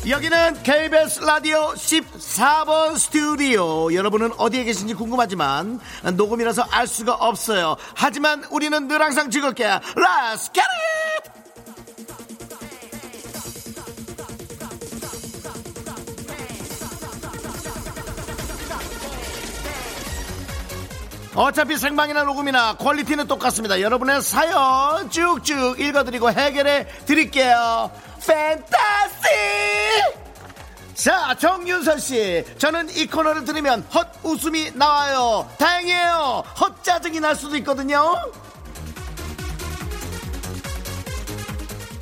여기는 0.08 0.62
KBS 0.62 1.20
라디오 1.20 1.74
14 1.76 2.64
4번 2.64 2.98
스튜디오 2.98 3.92
여러분은 3.92 4.30
어디에 4.38 4.64
계신지 4.64 4.94
궁금하지만 4.94 5.80
녹음이라서 6.14 6.62
알 6.70 6.86
수가 6.86 7.12
없어요 7.12 7.76
하지만 7.94 8.42
우리는 8.44 8.88
늘 8.88 9.02
항상 9.02 9.30
즐겁게 9.30 9.66
Let's! 9.66 10.97
어차피 21.38 21.76
생방이나 21.76 22.24
녹음이나 22.24 22.74
퀄리티는 22.74 23.28
똑같습니다. 23.28 23.80
여러분의 23.80 24.22
사연 24.22 25.08
쭉쭉 25.08 25.78
읽어드리고 25.78 26.32
해결해 26.32 26.88
드릴게요. 27.06 27.92
팬타스틱! 28.26 29.28
자, 30.94 31.36
정윤선 31.38 32.00
씨. 32.00 32.44
저는 32.58 32.90
이 32.90 33.06
코너를 33.06 33.44
들으면 33.44 33.86
헛 33.94 34.08
웃음이 34.24 34.72
나와요. 34.74 35.48
다행이에요. 35.58 36.42
헛 36.60 36.82
짜증이 36.82 37.20
날 37.20 37.36
수도 37.36 37.56
있거든요. 37.58 38.16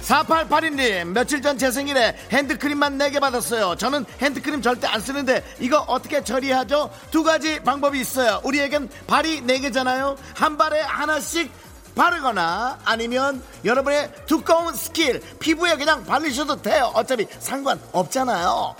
4882님 0.06 1.08
며칠 1.08 1.42
전 1.42 1.56
제 1.58 1.70
생일에 1.70 2.14
핸드크림만 2.30 2.98
4개 2.98 3.18
받았어요. 3.18 3.76
저는 3.76 4.04
핸드크림 4.20 4.60
절대 4.62 4.86
안 4.86 5.00
쓰는데 5.00 5.42
이거 5.58 5.78
어떻게 5.80 6.22
처리하죠? 6.22 6.90
두 7.10 7.24
가지 7.24 7.58
방법이 7.60 7.98
있어요. 7.98 8.40
우리에겐 8.44 8.88
발이 9.06 9.42
4개잖아요. 9.42 10.16
한 10.34 10.56
발에 10.58 10.80
하나씩 10.82 11.50
바르거나 11.94 12.78
아니면 12.84 13.42
여러분의 13.64 14.12
두꺼운 14.26 14.74
스킬 14.74 15.22
피부에 15.40 15.76
그냥 15.76 16.04
바르셔도 16.04 16.60
돼요. 16.60 16.92
어차피 16.94 17.26
상관없잖아요 17.38 18.76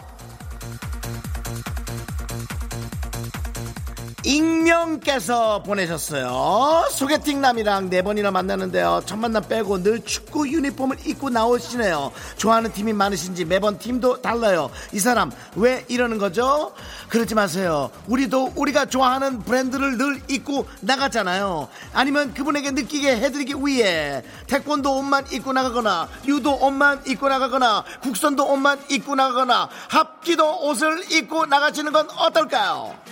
익명께서 4.26 5.62
보내셨어요. 5.62 6.88
소개팅 6.90 7.40
남이랑 7.40 7.90
네 7.90 8.02
번이나 8.02 8.32
만나는데요. 8.32 9.02
첫 9.06 9.16
만남 9.16 9.46
빼고 9.48 9.84
늘 9.84 10.04
축구 10.04 10.48
유니폼을 10.48 11.06
입고 11.06 11.30
나오시네요. 11.30 12.10
좋아하는 12.36 12.72
팀이 12.72 12.92
많으신지 12.92 13.44
매번 13.44 13.78
팀도 13.78 14.22
달라요. 14.22 14.68
이 14.92 14.98
사람 14.98 15.30
왜 15.54 15.84
이러는 15.86 16.18
거죠? 16.18 16.72
그러지 17.08 17.36
마세요. 17.36 17.90
우리도 18.08 18.54
우리가 18.56 18.86
좋아하는 18.86 19.38
브랜드를 19.42 19.96
늘 19.96 20.20
입고 20.28 20.66
나갔잖아요. 20.80 21.68
아니면 21.92 22.34
그분에게 22.34 22.72
느끼게 22.72 23.18
해드리기 23.18 23.54
위해 23.64 24.24
태권도 24.48 24.98
옷만 24.98 25.26
입고 25.30 25.52
나가거나 25.52 26.08
유도 26.26 26.52
옷만 26.56 27.02
입고 27.06 27.28
나가거나 27.28 27.84
국선도 28.02 28.44
옷만 28.44 28.80
입고 28.90 29.14
나가거나 29.14 29.68
합기도 29.88 30.66
옷을 30.66 31.12
입고 31.12 31.46
나가시는 31.46 31.92
건 31.92 32.08
어떨까요? 32.10 33.06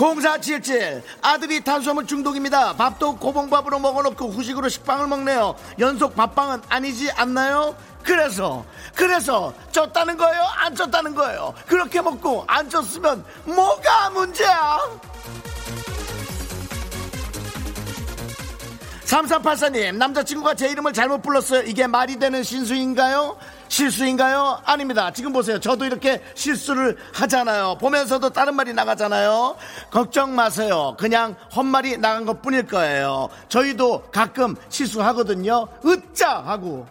0477 0.00 1.02
아들이 1.20 1.62
탄수화물 1.62 2.06
중독입니다. 2.06 2.74
밥도 2.74 3.16
고봉밥으로 3.16 3.78
먹어놓고 3.80 4.30
후식으로 4.30 4.70
식빵을 4.70 5.06
먹네요. 5.06 5.54
연속 5.78 6.16
밥빵은 6.16 6.62
아니지 6.70 7.10
않나요? 7.10 7.76
그래서 8.02 8.64
그래서 8.94 9.52
쪘다는 9.72 10.16
거예요? 10.16 10.42
안 10.56 10.74
쪘다는 10.74 11.14
거예요? 11.14 11.52
그렇게 11.66 12.00
먹고 12.00 12.44
안 12.46 12.66
쪘으면 12.70 13.22
뭐가 13.44 14.08
문제야? 14.08 14.78
3384님 19.04 19.96
남자친구가 19.96 20.54
제 20.54 20.68
이름을 20.70 20.94
잘못 20.94 21.20
불렀어요. 21.20 21.64
이게 21.64 21.86
말이 21.86 22.18
되는 22.18 22.42
신수인가요? 22.42 23.36
실수인가요? 23.70 24.60
아닙니다. 24.64 25.12
지금 25.12 25.32
보세요. 25.32 25.60
저도 25.60 25.84
이렇게 25.84 26.20
실수를 26.34 26.98
하잖아요. 27.14 27.78
보면서도 27.80 28.30
다른 28.30 28.54
말이 28.56 28.74
나가잖아요. 28.74 29.56
걱정 29.92 30.34
마세요. 30.34 30.96
그냥 30.98 31.36
헛말이 31.54 31.96
나간 31.98 32.26
것 32.26 32.42
뿐일 32.42 32.66
거예요. 32.66 33.28
저희도 33.48 34.08
가끔 34.12 34.56
실수하거든요. 34.68 35.68
으짜! 35.86 36.42
하고. 36.44 36.84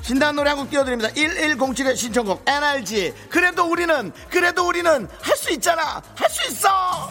신단 0.00 0.36
노래 0.36 0.50
한 0.50 0.56
곡 0.58 0.70
띄워드립니다. 0.70 1.10
1107의 1.10 1.96
신청곡 1.96 2.42
NRG 2.48 3.12
그래도 3.28 3.64
우리는 3.64 4.10
그래도 4.30 4.66
우리는 4.66 5.06
할 5.20 5.36
수 5.36 5.52
있잖아. 5.52 6.00
할 6.14 6.30
수 6.30 6.50
있어 6.50 7.10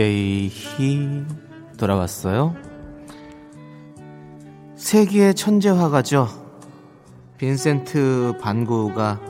DJ 0.00 0.48
히 0.48 1.26
돌아왔어요. 1.76 2.54
세기의 4.74 5.34
천재 5.34 5.68
화가죠. 5.68 6.26
빈센트 7.36 8.32
반 8.40 8.64
고흐가 8.64 9.20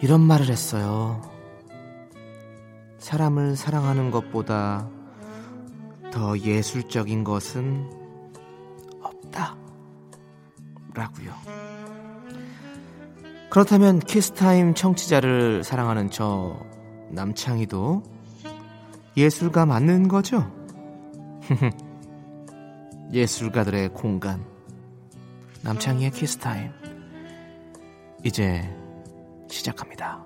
이런 0.00 0.20
말을 0.20 0.48
했어요. 0.48 1.22
사람을 2.98 3.54
사랑하는 3.54 4.10
것보다 4.10 4.88
더 6.10 6.36
예술적인 6.36 7.22
것은 7.22 7.88
없다. 9.00 9.54
라고요. 10.92 11.32
그렇다면 13.48 14.00
키스타임 14.00 14.74
청취자를 14.74 15.62
사랑하는 15.62 16.10
저 16.10 16.58
남창희도 17.10 18.19
예술가 19.16 19.66
맞는 19.66 20.08
거죠? 20.08 20.50
예술가들의 23.12 23.88
공간 23.90 24.44
남창희의 25.62 26.12
키스타임 26.12 26.70
이제 28.24 28.62
시작합니다. 29.48 30.24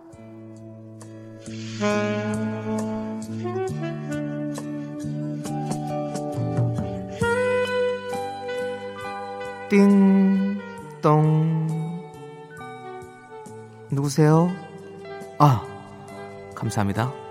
띵동 9.69 10.61
누구세요? 13.91 14.51
아 15.39 15.63
감사합니다. 16.55 17.24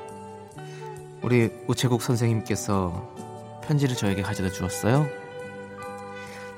우리 1.24 1.50
우체국 1.68 2.02
선생님께서 2.02 3.16
편지를 3.64 3.96
저에게 3.96 4.22
가져다 4.22 4.50
주었어요. 4.52 5.08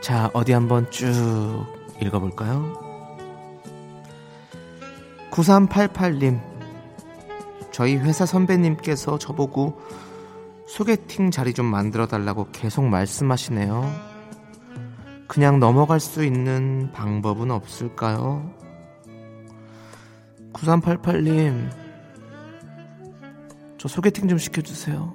자, 0.02 0.32
어디 0.34 0.54
한번 0.54 0.90
쭉 0.90 1.66
읽어볼까요? 2.02 2.74
9388님, 5.30 6.42
저희 7.72 7.96
회사 7.98 8.26
선배님께서 8.26 9.20
저보고 9.20 9.80
소개팅 10.68 11.30
자리 11.30 11.54
좀 11.54 11.68
만들어 11.68 12.08
달라고 12.08 12.48
계속 12.52 12.86
말씀하시네요. 12.86 14.16
그냥 15.28 15.60
넘어갈 15.60 16.00
수 16.00 16.24
있는 16.24 16.92
방법은 16.92 17.52
없을까요? 17.52 18.50
9388님, 20.54 21.85
저 23.86 23.90
소개팅 23.90 24.28
좀 24.28 24.40
시켜주세요. 24.40 25.14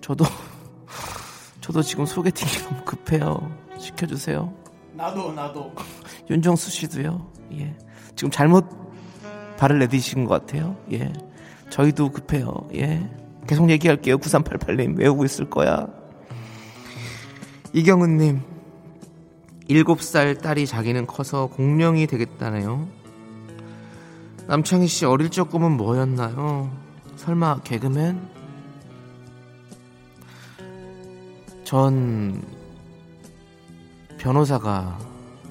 저도, 0.00 0.24
저도 1.62 1.82
지금 1.82 2.04
소개팅이 2.04 2.64
너무 2.64 2.82
급해요. 2.84 3.56
시켜주세요. 3.78 4.52
나도 4.94 5.30
나도 5.32 5.72
윤정수 6.28 6.68
씨도요. 6.68 7.30
예. 7.52 7.76
지금 8.16 8.32
잘못 8.32 8.66
발을 9.56 9.78
내디신 9.78 10.24
것 10.24 10.30
같아요. 10.30 10.76
예. 10.90 11.12
저희도 11.70 12.10
급해요. 12.10 12.68
예. 12.74 13.08
계속 13.46 13.70
얘기할게요. 13.70 14.18
9388님. 14.18 14.98
외우고 14.98 15.24
있을 15.24 15.48
거야. 15.48 15.86
이경은님. 17.72 18.42
7살 19.70 20.42
딸이 20.42 20.66
자기는 20.66 21.06
커서 21.06 21.46
공룡이 21.46 22.08
되겠다네요. 22.08 22.88
남창희 24.48 24.88
씨 24.88 25.04
어릴 25.04 25.30
적 25.30 25.52
꿈은 25.52 25.76
뭐였나요? 25.76 26.85
설마 27.26 27.58
개그맨? 27.64 28.30
전 31.64 32.40
변호사가 34.16 34.96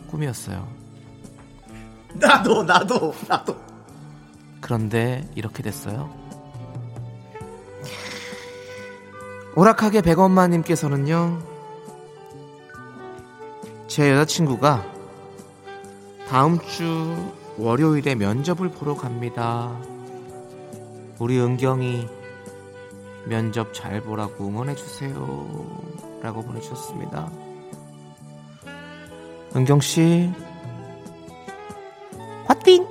꿈이었어요. 0.10 0.66
나도 2.14 2.64
나도 2.64 3.14
나도 3.28 3.58
그런데 4.62 5.30
이렇게 5.36 5.62
됐어요. 5.62 6.10
오락하게 9.58 10.02
백엄마님께서는요, 10.02 11.42
제 13.88 14.12
여자친구가 14.12 14.86
다음 16.30 16.58
주 16.60 17.34
월요일에 17.58 18.16
면접을 18.16 18.70
보러 18.70 18.96
갑니다. 18.96 19.78
우리 21.20 21.40
은경이 21.40 22.08
면접 23.26 23.74
잘 23.74 24.02
보라고 24.02 24.48
응원해주세요. 24.48 26.20
라고 26.22 26.44
보내주셨습니다. 26.44 27.32
은경씨, 29.56 30.32
화팅! 32.46 32.86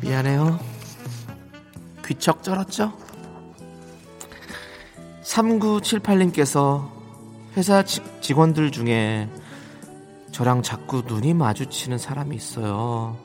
미안해요. 0.00 0.58
귀척 2.06 2.42
쩔었죠? 2.42 2.92
3978님께서 5.22 6.88
회사 7.56 7.82
지- 7.82 8.02
직원들 8.20 8.70
중에 8.72 9.28
저랑 10.32 10.62
자꾸 10.62 11.02
눈이 11.06 11.34
마주치는 11.34 11.98
사람이 11.98 12.34
있어요. 12.36 13.16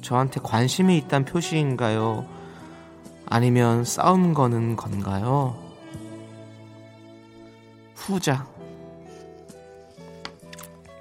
저한테 0.00 0.40
관심이 0.42 0.96
있단 0.98 1.24
표시인가요? 1.24 2.26
아니면 3.26 3.84
싸움 3.84 4.34
거는 4.34 4.76
건가요? 4.76 5.56
후자. 7.94 8.46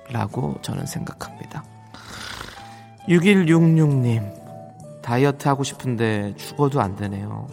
라고 0.09 0.57
저는 0.61 0.85
생각합니다. 0.85 1.63
6166님, 3.07 5.01
다이어트 5.01 5.47
하고 5.47 5.63
싶은데 5.63 6.35
죽어도 6.35 6.81
안 6.81 6.95
되네요. 6.95 7.47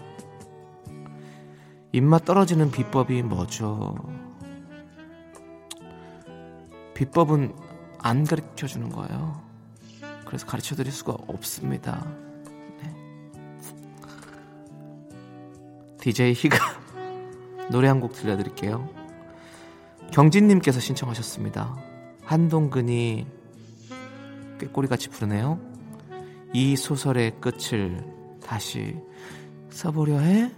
입맛 1.93 2.25
떨어지는 2.25 2.71
비법이 2.71 3.23
뭐죠? 3.23 3.95
비법은 6.95 7.55
안 7.99 8.25
가르쳐 8.25 8.67
주는 8.67 8.89
거예요. 8.89 9.52
그래서 10.27 10.47
가르쳐 10.47 10.75
드릴 10.75 10.93
수가 10.93 11.13
없습니다. 11.27 12.07
네. 12.81 12.95
DJ 16.01 16.33
희가 16.35 16.59
노래 17.71 17.89
한 17.89 18.01
곡 18.01 18.13
들려드릴게요. 18.15 18.89
경진님께서 20.13 20.81
신청하셨습니다. 20.81 21.77
한동근이 22.25 23.27
꾀꼬리같이 24.61 25.09
부르네요. 25.09 25.59
이 26.53 26.77
소설의 26.77 27.41
끝을 27.41 28.05
다시 28.45 28.97
써보려 29.71 30.19
해? 30.19 30.53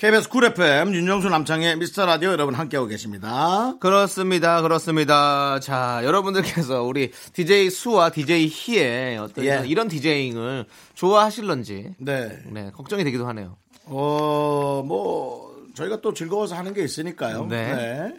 KBS 0.00 0.30
Cool 0.30 0.44
FM 0.46 0.94
윤정수 0.94 1.28
남창희의 1.28 1.76
미스터 1.76 2.06
라디오 2.06 2.30
여러분 2.30 2.54
함께하고 2.54 2.88
계십니다. 2.88 3.74
그렇습니다. 3.80 4.62
그렇습니다. 4.62 5.60
자, 5.60 6.00
여러분들께서 6.04 6.82
우리 6.84 7.10
DJ 7.34 7.68
수와 7.68 8.08
DJ 8.08 8.48
희의 8.50 9.18
어떤 9.18 9.44
예. 9.44 9.62
이런 9.66 9.88
디제잉을 9.88 10.64
좋아하실런지 10.94 11.96
네. 11.98 12.38
네, 12.46 12.70
걱정이 12.70 13.04
되기도 13.04 13.28
하네요. 13.28 13.58
어, 13.84 14.82
뭐, 14.86 15.54
저희가 15.74 16.00
또 16.00 16.14
즐거워서 16.14 16.56
하는 16.56 16.72
게 16.72 16.82
있으니까요. 16.82 17.44
네. 17.44 18.14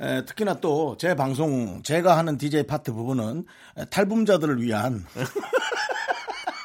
에, 0.00 0.24
특히나 0.24 0.54
또 0.54 0.96
제 0.98 1.14
방송, 1.14 1.80
제가 1.84 2.18
하는 2.18 2.38
DJ 2.38 2.64
파트 2.64 2.92
부분은 2.92 3.44
에, 3.78 3.84
탈북자들을 3.84 4.60
위한 4.62 5.06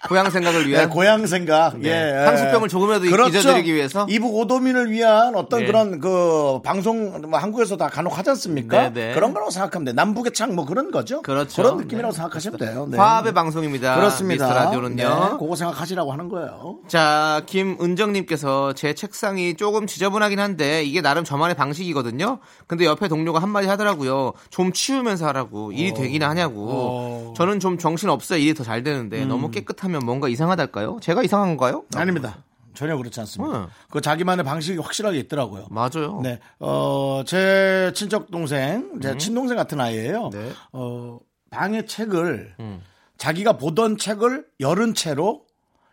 고향 0.07 0.29
생각을 0.29 0.67
위한 0.67 0.87
네, 0.87 0.93
고향 0.93 1.25
생각, 1.27 1.77
네. 1.79 1.89
예, 1.89 2.25
향수병을 2.25 2.69
조금이라도 2.69 3.05
잊어드리기 3.05 3.73
위해서? 3.73 4.05
이북 4.09 4.35
오도민을 4.35 4.91
위한 4.91 5.35
어떤 5.35 5.61
네. 5.61 5.65
그런 5.67 5.99
그 5.99 6.59
방송 6.63 7.21
뭐 7.29 7.39
한국에서 7.39 7.77
다 7.77 7.87
간혹 7.89 8.17
하지 8.17 8.29
않습니까? 8.31 8.89
네, 8.89 8.93
네. 8.93 9.13
그런 9.13 9.33
거라고 9.33 9.51
생각하면 9.51 9.85
돼. 9.85 9.93
남북의 9.93 10.33
창 10.33 10.55
뭐 10.55 10.65
그런 10.65 10.91
거죠. 10.91 11.21
그렇죠. 11.21 11.63
런 11.63 11.77
느낌이라고 11.77 12.11
네. 12.13 12.15
생각하시면 12.15 12.59
돼요. 12.59 12.87
네. 12.89 12.97
화합의 12.97 13.33
방송입니다. 13.33 13.95
그렇습니다. 13.95 14.53
라디오는요. 14.53 14.95
네, 14.95 15.37
그거 15.39 15.55
생각하시라고 15.55 16.11
하는 16.11 16.29
거예요. 16.29 16.77
자, 16.87 17.41
김은정 17.47 18.13
님께서 18.13 18.73
제 18.73 18.93
책상이 18.93 19.55
조금 19.55 19.87
지저분하긴 19.87 20.39
한데 20.39 20.83
이게 20.83 21.01
나름 21.01 21.23
저만의 21.23 21.55
방식이거든요. 21.55 22.39
근데 22.67 22.85
옆에 22.85 23.07
동료가 23.07 23.41
한마디 23.41 23.67
하더라고요. 23.67 24.33
좀 24.49 24.71
치우면서 24.71 25.25
하라고 25.27 25.71
일이 25.71 25.93
되긴 25.93 26.23
하냐고. 26.23 26.69
어. 26.69 27.29
음. 27.29 27.33
저는 27.35 27.59
좀 27.59 27.77
정신 27.77 28.09
없어야 28.09 28.37
일이 28.39 28.53
더 28.53 28.63
잘 28.65 28.81
되는데 28.83 29.25
너무 29.25 29.51
깨끗하면 29.51 29.94
뭔가 30.03 30.27
이상하달까요? 30.29 30.99
제가 31.01 31.23
이상한가요? 31.23 31.85
아닙니다. 31.95 32.43
전혀 32.73 32.97
그렇지 32.97 33.19
않습니다. 33.21 33.59
네. 33.59 33.65
그 33.89 34.01
자기만의 34.01 34.43
방식이 34.43 34.79
확실하게 34.79 35.17
있더라고요. 35.19 35.67
맞아요. 35.69 36.19
네, 36.21 36.39
어, 36.59 37.23
제 37.25 37.91
친척 37.95 38.29
동생, 38.31 38.99
제 39.01 39.15
친동생 39.17 39.55
같은 39.55 39.79
아이예요. 39.79 40.25
음. 40.25 40.29
네. 40.31 40.51
어, 40.73 41.19
방에 41.51 41.85
책을 41.85 42.55
음. 42.59 42.81
자기가 43.17 43.53
보던 43.53 43.97
책을 43.97 44.45
열은 44.59 44.93
채로 44.93 45.45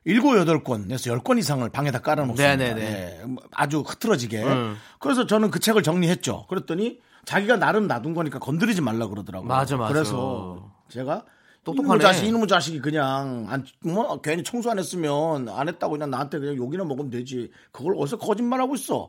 일곱 0.05 0.37
여덟 0.37 0.65
권에서 0.65 1.09
열 1.11 1.21
권 1.21 1.39
이상을 1.39 1.69
방에다 1.69 2.01
깔아놓습니다. 2.01 2.57
네네네. 2.57 2.83
예, 2.83 3.21
아주 3.53 3.83
흐트러지게. 3.83 4.43
음. 4.43 4.77
그래서 4.99 5.29
저는 5.29 5.53
그 5.53 5.61
책을 5.61 5.85
정리했죠. 5.85 6.47
그랬더니 6.49 6.99
자기가 7.25 7.59
나름 7.59 7.87
놔둔 7.87 8.13
거니까 8.15 8.41
건드리지 8.41 8.81
말라 8.81 9.07
그러더라고요. 9.07 9.47
맞아, 9.49 9.77
맞아. 9.77 9.93
그래서 9.95 10.73
제가 10.89 11.23
똑똑하네. 11.65 11.95
이놈의 11.95 12.01
자식, 12.01 12.27
이놈의 12.27 12.49
자식이 12.49 12.81
그냥 12.81 13.47
안, 13.49 13.65
뭐 13.81 14.21
괜히 14.21 14.43
청소 14.43 14.71
안 14.71 14.79
했으면 14.79 15.49
안 15.49 15.69
했다고 15.69 15.93
그냥 15.93 16.11
나한테 16.11 16.39
그냥 16.39 16.57
욕이나 16.57 16.85
먹으면 16.85 17.11
되지. 17.11 17.51
그걸 17.71 17.95
어디서 17.97 18.19
거짓말하고 18.19 18.75
있어. 18.75 19.09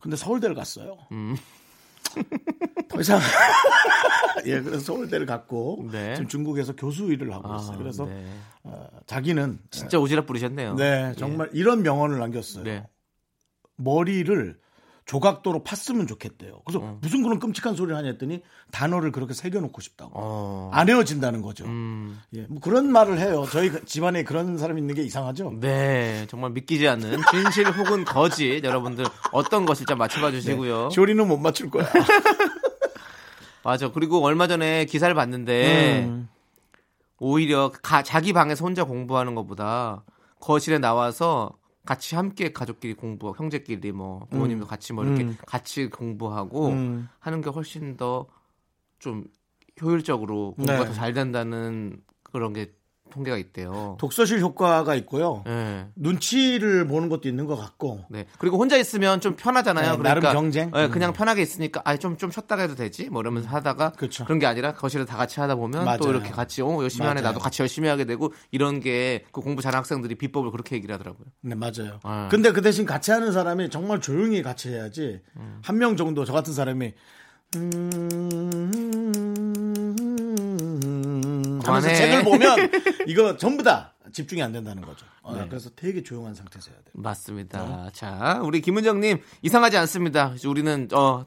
근데 0.00 0.16
서울대를 0.16 0.54
갔어요. 0.56 0.98
음. 1.12 1.36
더 2.88 3.00
이상 3.00 3.20
예, 4.44 4.60
그래서 4.60 4.80
서울대를 4.80 5.26
갔고 5.26 5.88
네. 5.92 6.14
지금 6.14 6.28
중국에서 6.28 6.74
교수 6.74 7.12
일을 7.12 7.32
하고 7.32 7.52
아, 7.52 7.56
있어요. 7.56 7.78
그래서 7.78 8.04
네. 8.06 8.26
어, 8.64 8.86
자기는 9.06 9.60
진짜 9.70 9.98
오지랖 9.98 10.26
부리셨네요. 10.26 10.74
네 10.74 11.14
정말 11.16 11.48
이런 11.52 11.82
명언을 11.82 12.18
남겼어요. 12.18 12.64
네. 12.64 12.84
머리를 13.76 14.58
조각도로 15.04 15.64
팠으면 15.64 16.06
좋겠대요. 16.06 16.60
그래서 16.64 16.84
음. 16.84 16.98
무슨 17.02 17.22
그런 17.22 17.38
끔찍한 17.40 17.74
소리를 17.74 17.96
하냐 17.96 18.08
했더니 18.10 18.42
단어를 18.70 19.10
그렇게 19.12 19.34
새겨놓고 19.34 19.80
싶다고. 19.80 20.12
어. 20.14 20.70
안 20.72 20.88
헤어진다는 20.88 21.42
거죠. 21.42 21.64
음. 21.64 22.20
예, 22.34 22.42
뭐 22.48 22.60
그런 22.60 22.90
말을 22.92 23.18
해요. 23.18 23.44
저희 23.50 23.68
그 23.70 23.84
집안에 23.84 24.22
그런 24.22 24.58
사람이 24.58 24.80
있는 24.80 24.94
게 24.94 25.02
이상하죠. 25.02 25.54
네, 25.60 26.26
정말 26.28 26.50
믿기지 26.52 26.86
않는 26.88 27.20
진실 27.30 27.66
혹은 27.70 28.04
거짓 28.04 28.62
여러분들 28.64 29.04
어떤 29.32 29.66
것일지 29.66 29.86
좀 29.88 29.98
맞춰봐 29.98 30.30
주시고요. 30.30 30.88
조리는 30.90 31.26
못 31.26 31.36
맞출 31.38 31.68
거야. 31.70 31.84
맞아. 33.64 33.90
그리고 33.92 34.24
얼마 34.24 34.46
전에 34.48 34.84
기사를 34.86 35.12
봤는데 35.14 36.04
음. 36.06 36.28
오히려 37.18 37.70
가- 37.70 38.02
자기 38.02 38.32
방에서 38.32 38.64
혼자 38.64 38.84
공부하는 38.84 39.34
것보다 39.34 40.04
거실에 40.40 40.78
나와서 40.78 41.52
같이 41.84 42.14
함께 42.14 42.52
가족끼리 42.52 42.94
공부, 42.94 43.34
형제끼리 43.36 43.92
뭐 43.92 44.26
부모님도 44.30 44.66
같이 44.66 44.92
뭐 44.92 45.04
이렇게 45.04 45.24
음. 45.24 45.36
같이 45.46 45.88
공부하고 45.88 46.68
음. 46.68 47.08
하는 47.18 47.40
게 47.40 47.50
훨씬 47.50 47.96
더 47.96 48.26
좀 49.02 49.24
효율적으로 49.82 50.54
공부가 50.54 50.78
네. 50.78 50.84
더잘 50.86 51.12
된다는 51.12 52.00
그런 52.22 52.52
게 52.52 52.72
통계가 53.12 53.36
있대요. 53.36 53.96
독서실 54.00 54.40
효과가 54.40 54.94
있고요. 54.96 55.42
네. 55.46 55.86
눈치를 55.96 56.86
보는 56.86 57.08
것도 57.08 57.28
있는 57.28 57.46
것 57.46 57.56
같고. 57.56 58.04
네. 58.10 58.26
그리고 58.38 58.58
혼자 58.58 58.76
있으면 58.76 59.20
좀 59.20 59.36
편하잖아요. 59.36 59.92
네, 59.92 59.98
그러니까 59.98 60.20
나름 60.20 60.32
경쟁? 60.32 60.70
네, 60.72 60.86
음. 60.86 60.90
그냥 60.90 61.12
편하게 61.12 61.42
있으니까 61.42 61.80
아좀좀 61.84 62.30
쉬었다가 62.30 62.62
해도 62.62 62.74
되지. 62.74 63.08
뭐 63.10 63.20
이러면서 63.22 63.48
하다가 63.48 63.92
그쵸. 63.92 64.24
런게 64.28 64.46
아니라 64.46 64.72
거실에 64.74 65.04
다 65.04 65.16
같이 65.16 65.40
하다 65.40 65.54
보면 65.56 65.84
맞아요. 65.84 65.98
또 65.98 66.10
이렇게 66.10 66.30
같이 66.30 66.62
어 66.62 66.82
열심히 66.82 67.06
하네 67.06 67.20
맞아요. 67.20 67.32
나도 67.32 67.40
같이 67.40 67.62
열심히 67.62 67.88
하게 67.88 68.04
되고 68.04 68.32
이런 68.50 68.80
게 68.80 69.12
그 69.32 69.40
공부 69.40 69.62
잘하는 69.62 69.78
학생들이 69.78 70.14
비법을 70.16 70.50
그렇게 70.50 70.76
얘기를 70.76 70.94
하더라고요. 70.94 71.26
네, 71.42 71.54
맞아요. 71.54 72.00
아. 72.02 72.28
근데 72.30 72.52
그 72.52 72.62
대신 72.62 72.84
같이 72.86 73.10
하는 73.10 73.32
사람이 73.32 73.70
정말 73.70 74.00
조용히 74.00 74.42
같이 74.42 74.68
해야지. 74.70 75.20
음. 75.36 75.60
한명 75.62 75.96
정도 75.96 76.24
저 76.24 76.32
같은 76.32 76.52
사람이 76.52 76.92
음, 79.92 80.51
하면서 81.66 81.88
그만해. 81.88 81.94
책을 81.94 82.24
보면 82.24 82.70
이거 83.06 83.36
전부 83.36 83.62
다 83.62 83.94
집중이 84.12 84.42
안 84.42 84.52
된다는 84.52 84.82
거죠. 84.82 85.06
어, 85.22 85.34
네. 85.36 85.46
그래서 85.48 85.70
되게 85.76 86.02
조용한 86.02 86.34
상태에서 86.34 86.70
해야 86.70 86.78
돼요. 86.78 86.92
맞습니다. 86.94 87.90
자, 87.92 88.40
우리 88.42 88.60
김은정님 88.60 89.20
이상하지 89.42 89.76
않습니다. 89.78 90.34
우리는 90.46 90.88
어 90.92 91.24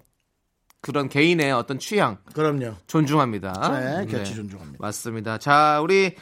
그런 0.81 1.09
개인의 1.09 1.51
어떤 1.51 1.79
취향 1.79 2.17
그럼요. 2.33 2.75
존중합니다. 2.87 3.53
네, 3.79 4.05
개취 4.05 4.35
존중합니다. 4.35 4.77
맞습니다. 4.79 5.37
자, 5.37 5.79
우리 5.81 6.15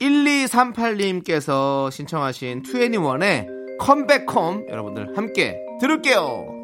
1238님께서 0.00 1.90
신청하신 1.90 2.62
2NE1의 2.64 3.78
컴백홈 3.78 4.66
여러분들 4.68 5.16
함께 5.16 5.58
들을게요. 5.80 6.63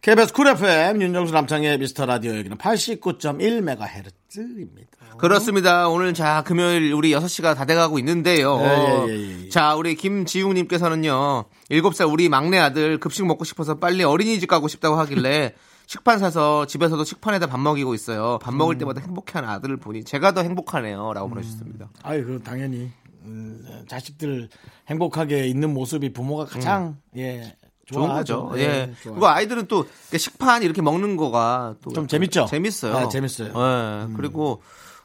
KBS 0.00 0.32
Cool 0.32 0.46
FM 0.46 1.02
윤정수 1.02 1.32
남창희의 1.32 1.76
미스터 1.78 2.06
라디오 2.06 2.36
여기는 2.36 2.56
89.1MHz입니다. 2.56 5.18
그렇습니다. 5.18 5.88
오늘 5.88 6.14
자 6.14 6.44
금요일 6.46 6.92
우리 6.92 7.10
6시가 7.10 7.56
다 7.56 7.64
돼가고 7.64 7.98
있는데요. 7.98 8.60
예, 8.60 8.64
예, 8.64 9.06
예, 9.08 9.46
예. 9.46 9.48
자 9.48 9.74
우리 9.74 9.96
김지웅님께서는요. 9.96 11.46
7살 11.70 12.12
우리 12.12 12.28
막내 12.28 12.58
아들 12.58 13.00
급식 13.00 13.26
먹고 13.26 13.42
싶어서 13.44 13.80
빨리 13.80 14.04
어린이집 14.04 14.46
가고 14.46 14.68
싶다고 14.68 14.94
하길래 14.96 15.54
식판 15.88 16.20
사서 16.20 16.66
집에서도 16.66 17.02
식판에다 17.02 17.48
밥 17.48 17.58
먹이고 17.58 17.92
있어요. 17.94 18.38
밥 18.40 18.54
먹을 18.54 18.78
때마다 18.78 19.00
행복해하는 19.00 19.48
아들을 19.48 19.78
보니 19.78 20.04
제가 20.04 20.30
더 20.30 20.42
행복하네요라고 20.42 21.28
보내주셨습니다. 21.28 21.90
아이 22.04 22.22
그 22.22 22.40
당연히 22.44 22.92
음, 23.24 23.66
자식들 23.88 24.48
행복하게 24.86 25.48
있는 25.48 25.74
모습이 25.74 26.12
부모가 26.12 26.44
가장 26.44 26.98
예 27.16 27.56
좋은. 27.94 28.08
거죠. 28.08 28.52
예. 28.56 28.92
좋아요. 29.02 29.14
그리고 29.14 29.26
아이들은 29.28 29.66
또 29.66 29.86
식판 30.16 30.62
이렇게 30.62 30.82
먹는 30.82 31.16
거가 31.16 31.74
또 31.82 31.90
좀 31.90 32.06
재밌죠? 32.06 32.46
재밌어요. 32.46 32.96
아, 32.96 33.08
재밌어요. 33.08 33.48
예. 33.48 34.14
그리고 34.16 34.62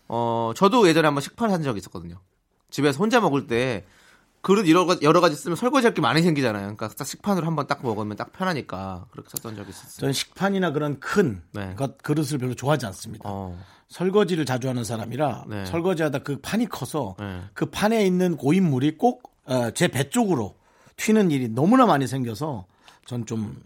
어 0.07 0.51
저도 0.55 0.87
예전에 0.87 1.07
한번 1.07 1.21
식판 1.21 1.49
산 1.49 1.61
적이 1.63 1.77
있었거든요. 1.79 2.19
집에서 2.69 2.97
혼자 2.99 3.19
먹을 3.21 3.47
때 3.47 3.85
그릇 4.41 4.67
여러 4.67 4.85
가지, 4.85 5.05
여러 5.05 5.21
가지 5.21 5.35
쓰면 5.37 5.55
설거지 5.55 5.85
할 5.87 5.93
게 5.93 6.01
많이 6.01 6.21
생기잖아요. 6.21 6.63
그러니까 6.63 6.89
딱 6.89 7.07
식판으로 7.07 7.47
한번 7.47 7.65
딱 7.67 7.79
먹으면 7.81 8.17
딱 8.17 8.33
편하니까 8.33 9.05
그렇게 9.11 9.29
썼던 9.31 9.55
적이 9.55 9.69
있었어요. 9.69 9.99
저는 10.01 10.11
식판이나 10.13 10.71
그런 10.71 10.99
큰 10.99 11.41
네. 11.53 11.73
것, 11.75 11.97
그릇을 12.03 12.39
별로 12.39 12.53
좋아하지 12.53 12.85
않습니다. 12.87 13.23
어. 13.29 13.57
설거지를 13.87 14.45
자주 14.45 14.67
하는 14.67 14.83
사람이라 14.83 15.45
네. 15.47 15.65
설거지하다 15.67 16.19
그 16.19 16.39
판이 16.41 16.65
커서 16.67 17.15
네. 17.19 17.41
그 17.53 17.67
판에 17.67 18.05
있는 18.05 18.35
고인물이 18.35 18.97
꼭제 18.97 19.87
배 19.89 20.09
쪽으로 20.09 20.55
튀는 20.97 21.31
일이 21.31 21.47
너무나 21.47 21.85
많이 21.85 22.05
생겨서 22.07 22.65
전좀 23.05 23.61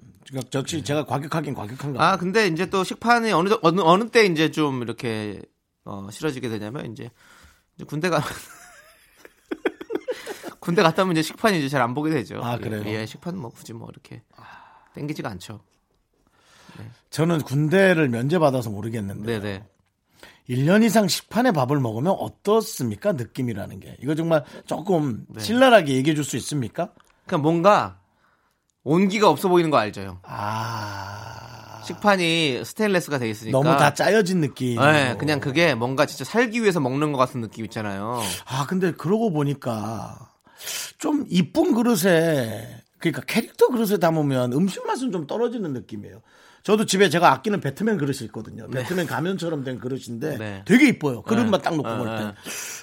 역시 0.54 0.84
제가 0.84 1.06
과격하긴 1.06 1.54
과격한가. 1.54 2.04
아 2.12 2.18
근데 2.18 2.48
이제 2.48 2.70
또 2.70 2.84
식판이 2.84 3.32
어느 3.32 3.50
정- 3.50 3.60
어느 3.62 3.82
어느 3.82 4.10
때 4.10 4.26
이제 4.26 4.52
좀 4.52 4.82
이렇게 4.82 5.42
어, 5.86 6.10
싫어지게 6.12 6.50
되냐면 6.50 6.92
이제, 6.92 7.10
이제 7.76 7.86
군대 7.86 8.10
가 8.10 8.22
군대 10.60 10.82
갔다 10.84 11.04
오면 11.04 11.14
이제 11.14 11.22
식판이 11.22 11.60
이제 11.60 11.70
잘 11.70 11.82
안 11.82 11.94
보게 11.94 12.10
되죠. 12.12 12.42
아, 12.44 12.58
그래요? 12.58 12.84
예, 12.88 13.06
식판 13.06 13.38
뭐 13.38 13.52
굳이 13.52 13.74
뭐 13.74 13.88
이렇게 13.92 14.22
땡기지가 14.96 15.30
않죠. 15.30 15.62
저는 17.10 17.42
군대를 17.42 18.10
면제받아서 18.10 18.70
모르겠는데 18.70 19.40
네네. 19.40 19.66
1년 20.50 20.84
이상 20.84 21.08
식판에 21.08 21.52
밥을 21.52 21.80
먹으면 21.80 22.14
어떻습니까? 22.14 23.14
느낌이라는 23.14 23.80
게. 23.80 23.98
이거 24.02 24.16
정말 24.16 24.44
조금 24.66 25.26
네. 25.30 25.42
신랄하게 25.42 25.94
얘기해 25.96 26.16
줄 26.16 26.24
수 26.24 26.38
있습니까? 26.38 26.94
그냥 27.26 27.42
뭔가 27.42 28.00
온기가 28.88 29.30
없어 29.30 29.50
보이는 29.50 29.70
거 29.70 29.78
알죠? 29.78 30.20
아. 30.24 31.82
식판이 31.84 32.64
스테인레스가 32.64 33.18
돼 33.18 33.30
있으니까 33.30 33.58
너무 33.58 33.78
다 33.78 33.94
짜여진 33.94 34.40
느낌. 34.40 34.80
네, 34.80 35.16
그냥 35.18 35.42
그게 35.42 35.76
뭔가 35.76 36.06
진짜 36.06 36.24
살기 36.24 36.62
위해서 36.62 36.80
먹는 36.80 37.12
것 37.12 37.18
같은 37.18 37.42
느낌 37.42 37.66
있잖아요. 37.66 38.22
아, 38.46 38.66
근데 38.66 38.94
그러고 38.94 39.32
보니까 39.32 40.32
좀 40.98 41.26
이쁜 41.30 41.74
그릇에 41.74 42.82
그러니까 43.00 43.22
캐릭터 43.28 43.68
그릇에 43.68 43.98
담으면 43.98 44.54
음식 44.54 44.86
맛은 44.88 45.12
좀 45.12 45.28
떨어지는 45.28 45.74
느낌이에요. 45.74 46.22
저도 46.64 46.86
집에 46.86 47.10
제가 47.10 47.32
아끼는 47.34 47.60
배트맨 47.62 47.98
그릇이 47.98 48.20
있거든요. 48.24 48.70
배트맨 48.70 49.06
가면처럼 49.08 49.64
된 49.64 49.80
그릇인데 49.80 50.38
네. 50.38 50.64
되게 50.66 50.88
이뻐요. 50.90 51.24
그릇만 51.24 51.60
네. 51.60 51.62
딱 51.62 51.76
놓고 51.76 51.90
네, 51.90 51.98
볼 51.98 52.08
네. 52.08 52.18
때. 52.18 52.34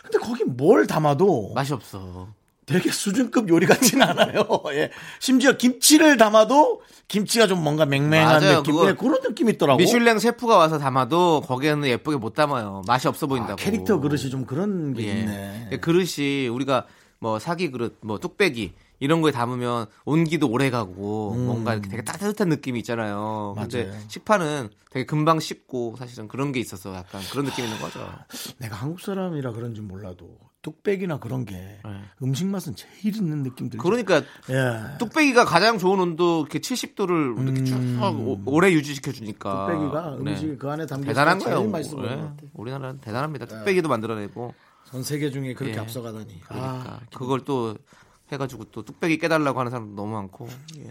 근데 0.02 0.18
거기 0.18 0.44
뭘 0.44 0.86
담아도 0.86 1.52
맛이 1.54 1.72
없어. 1.72 2.28
되게 2.66 2.90
수준급 2.90 3.48
요리 3.48 3.66
같지는 3.66 4.06
않아요. 4.08 4.46
예. 4.72 4.90
심지어 5.20 5.56
김치를 5.56 6.16
담아도 6.16 6.82
김치가 7.08 7.46
좀 7.46 7.62
뭔가 7.62 7.84
맹맹한 7.86 8.40
맞아요. 8.40 8.62
느낌. 8.62 8.88
예, 8.88 8.94
그런 8.94 9.20
느낌이 9.22 9.52
있더라고. 9.52 9.78
미슐랭 9.78 10.18
셰프가 10.18 10.56
와서 10.56 10.78
담아도 10.78 11.42
거기에는 11.42 11.86
예쁘게 11.88 12.16
못 12.16 12.34
담아요. 12.34 12.82
맛이 12.86 13.08
없어 13.08 13.26
보인다고. 13.26 13.52
아, 13.52 13.56
캐릭터 13.56 14.00
그릇이 14.00 14.30
좀 14.30 14.46
그런 14.46 14.94
게 14.94 15.06
예. 15.08 15.20
있네. 15.20 15.68
그 15.72 15.80
그릇이 15.80 16.48
우리가 16.48 16.86
뭐 17.18 17.38
사기 17.38 17.70
그릇, 17.70 17.98
뭐 18.02 18.18
뚝배기 18.18 18.72
이런 19.00 19.20
거에 19.20 19.32
담으면 19.32 19.86
온기도 20.04 20.48
오래 20.48 20.70
가고 20.70 21.34
뭔가 21.34 21.72
이렇게 21.74 21.88
되게 21.90 22.02
따뜻한 22.02 22.48
느낌이 22.48 22.78
있잖아요. 22.80 23.54
근데 23.58 23.82
음. 23.84 23.88
맞아요. 23.90 24.00
식판은 24.08 24.70
되게 24.90 25.04
금방 25.04 25.40
식고 25.40 25.96
사실은 25.98 26.28
그런 26.28 26.52
게 26.52 26.60
있어서 26.60 26.94
약간 26.94 27.20
그런 27.30 27.44
느낌이 27.46 27.66
있는 27.68 27.80
거죠. 27.80 28.00
내가 28.58 28.76
한국 28.76 29.00
사람이라 29.00 29.52
그런지 29.52 29.80
몰라도 29.80 30.38
뚝배기나 30.64 31.18
그런 31.18 31.44
게 31.44 31.54
네. 31.54 31.80
음식 32.22 32.46
맛은 32.46 32.74
제일 32.74 33.14
있는 33.14 33.42
느낌 33.42 33.68
들죠. 33.68 33.82
그러니까 33.82 34.16
예. 34.48 34.96
뚝배기가 34.98 35.44
가장 35.44 35.78
좋은 35.78 36.00
온도 36.00 36.40
이렇게 36.40 36.58
70도를 36.58 37.40
이렇게 37.42 37.64
쭉 37.64 37.76
오- 38.02 38.40
오래 38.46 38.72
유지시켜 38.72 39.12
주니까 39.12 39.66
음. 39.66 39.72
뚝배기가 39.72 40.16
음식 40.16 40.58
그 40.58 40.70
안에 40.70 40.86
담겨 40.86 41.08
대단한 41.08 41.38
제일 41.38 41.54
거예요. 41.54 41.70
맛있어 41.70 41.96
보이는 41.96 42.12
예. 42.12 42.16
것 42.16 42.28
같아. 42.30 42.42
우리나라는 42.54 43.00
대단합니다. 43.00 43.46
뚝배기도 43.46 43.88
만들어내고 43.90 44.54
전 44.86 45.02
세계 45.02 45.30
중에 45.30 45.52
그렇게 45.54 45.76
예. 45.76 45.80
앞서가다니. 45.80 46.40
그러니까 46.40 46.68
아, 46.80 47.00
그걸 47.14 47.40
또 47.44 47.76
해가지고 48.32 48.64
또 48.70 48.82
뚝배기 48.82 49.18
깨달라고 49.18 49.60
하는 49.60 49.70
사람도 49.70 49.94
너무 49.94 50.12
많고 50.14 50.48
예. 50.78 50.90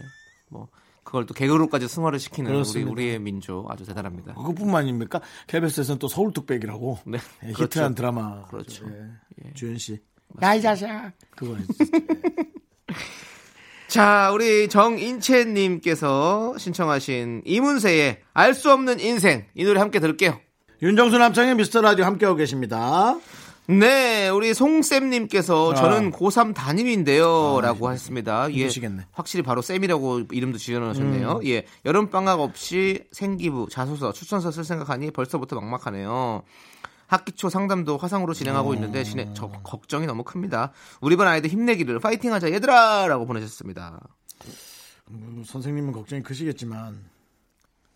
뭐 0.50 0.68
그걸 1.14 1.26
또 1.26 1.34
개그로까지 1.34 1.86
승화를 1.86 2.18
시키는 2.18 2.50
우리 2.50 2.56
그렇습니다. 2.56 2.90
우리의 2.90 3.20
민족 3.20 3.70
아주 3.70 3.86
대단합니다. 3.86 4.34
그것뿐만 4.34 4.82
아닙니까? 4.82 5.20
KBS에서는 5.46 6.00
또 6.00 6.08
서울 6.08 6.32
뚝배기라고 6.32 6.98
네. 7.06 7.18
예, 7.44 7.52
그렇죠. 7.52 7.62
히트한 7.62 7.94
드라마. 7.94 8.46
그렇죠. 8.46 8.84
예. 8.88 9.52
주현 9.54 9.78
씨. 9.78 10.00
야이 10.42 10.60
자식아. 10.60 11.12
그거 11.36 11.56
자, 13.86 14.32
우리 14.34 14.68
정인채님께서 14.68 16.58
신청하신 16.58 17.42
이문세의 17.44 18.22
알 18.32 18.54
수 18.54 18.72
없는 18.72 18.98
인생 18.98 19.46
이 19.54 19.62
노래 19.62 19.78
함께 19.78 20.00
들을게요. 20.00 20.40
윤정수 20.82 21.16
남창의 21.16 21.54
미스터 21.54 21.80
라디오 21.80 22.06
함께하고 22.06 22.36
계십니다. 22.36 23.16
네, 23.66 24.28
우리 24.28 24.52
송쌤님께서 24.52 25.72
아. 25.72 25.74
저는 25.74 26.10
고3 26.10 26.54
담임인데요. 26.54 27.60
라고 27.62 27.90
했습니다. 27.90 28.50
예, 28.50 28.54
힘드시겠네. 28.54 29.06
확실히 29.12 29.42
바로 29.42 29.62
쌤이라고 29.62 30.24
이름도 30.30 30.58
지어놓으셨네요. 30.58 31.38
음. 31.38 31.46
예, 31.46 31.64
여름방학 31.86 32.40
없이 32.40 33.04
생기부, 33.10 33.68
자소서, 33.70 34.12
추천서 34.12 34.50
쓸 34.50 34.64
생각하니 34.64 35.10
벌써부터 35.12 35.58
막막하네요. 35.60 36.42
학기 37.06 37.32
초 37.32 37.48
상담도 37.48 37.96
화상으로 37.96 38.34
진행하고 38.34 38.70
음. 38.70 38.74
있는데 38.74 39.02
진행, 39.02 39.32
저 39.34 39.48
걱정이 39.48 40.06
너무 40.06 40.24
큽니다. 40.24 40.72
우리 41.00 41.16
반 41.16 41.28
아이들 41.28 41.48
힘내기를 41.48 42.00
파이팅하자 42.00 42.52
얘들아! 42.52 43.06
라고 43.06 43.24
보내셨습니다. 43.24 44.00
음, 45.10 45.42
선생님은 45.46 45.92
걱정이 45.92 46.22
크시겠지만 46.22 47.02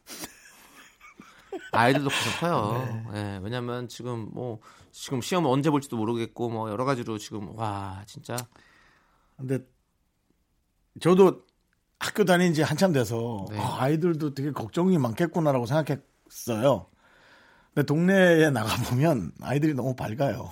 아이들도 1.72 2.08
걱정 2.08 2.32
커요. 2.40 3.04
네. 3.12 3.18
예, 3.18 3.40
왜냐면 3.42 3.88
지금 3.88 4.28
뭐 4.32 4.60
지금 5.00 5.20
시험 5.20 5.46
언제 5.46 5.70
볼지도 5.70 5.96
모르겠고 5.96 6.50
뭐 6.50 6.70
여러 6.70 6.84
가지로 6.84 7.18
지금 7.18 7.56
와 7.56 8.02
진짜 8.06 8.36
근데 9.36 9.60
저도 11.00 11.44
학교 12.00 12.24
다닌 12.24 12.52
지 12.52 12.62
한참 12.62 12.92
돼서 12.92 13.46
네. 13.48 13.58
아, 13.58 13.82
아이들도 13.82 14.34
되게 14.34 14.50
걱정이 14.50 14.98
많겠구나라고 14.98 15.66
생각했어요. 15.66 16.86
근데 17.72 17.86
동네에 17.86 18.50
나가 18.50 18.74
보면 18.90 19.30
아이들이 19.40 19.72
너무 19.74 19.94
밝아요. 19.94 20.50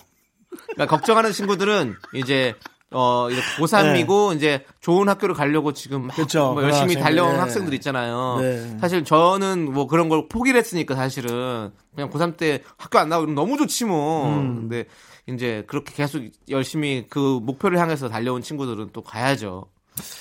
그러니까 0.49 0.87
걱정하는 0.87 1.33
친구들은 1.33 1.95
이제 2.15 2.55
어, 2.93 3.29
이제 3.31 3.41
고3이고 3.59 4.37
이제 4.37 4.65
좋은 4.81 5.09
학교를 5.09 5.35
가려고 5.35 5.73
지금 5.73 6.07
막 6.07 6.17
네. 6.17 6.23
그쵸, 6.23 6.53
뭐 6.55 6.63
열심히. 6.63 6.95
달려온 6.95 7.33
네. 7.33 7.39
학생들 7.41 7.75
있잖아요. 7.75 8.39
네. 8.41 8.77
사실 8.81 9.05
저는 9.05 9.73
뭐 9.73 9.87
그런 9.87 10.09
걸 10.09 10.29
포기를 10.29 10.59
했으니까 10.59 10.95
사실은 10.95 11.71
그냥 11.95 12.11
고3 12.11 12.37
때 12.37 12.63
학교 12.77 12.99
안 12.99 13.09
나오고 13.09 13.25
이러면 13.25 13.35
너무 13.35 13.57
좋지 13.59 13.87
뭐. 13.87 14.29
음. 14.29 14.55
근데 14.69 14.85
이제 15.27 15.65
그렇게 15.67 15.93
계속 15.95 16.23
열심히 16.49 17.07
그 17.11 17.41
목표를 17.43 17.79
향해서 17.81 18.09
달려온 18.09 18.41
친구들은 18.43 18.91
또 18.93 19.03
가야죠. 19.03 19.67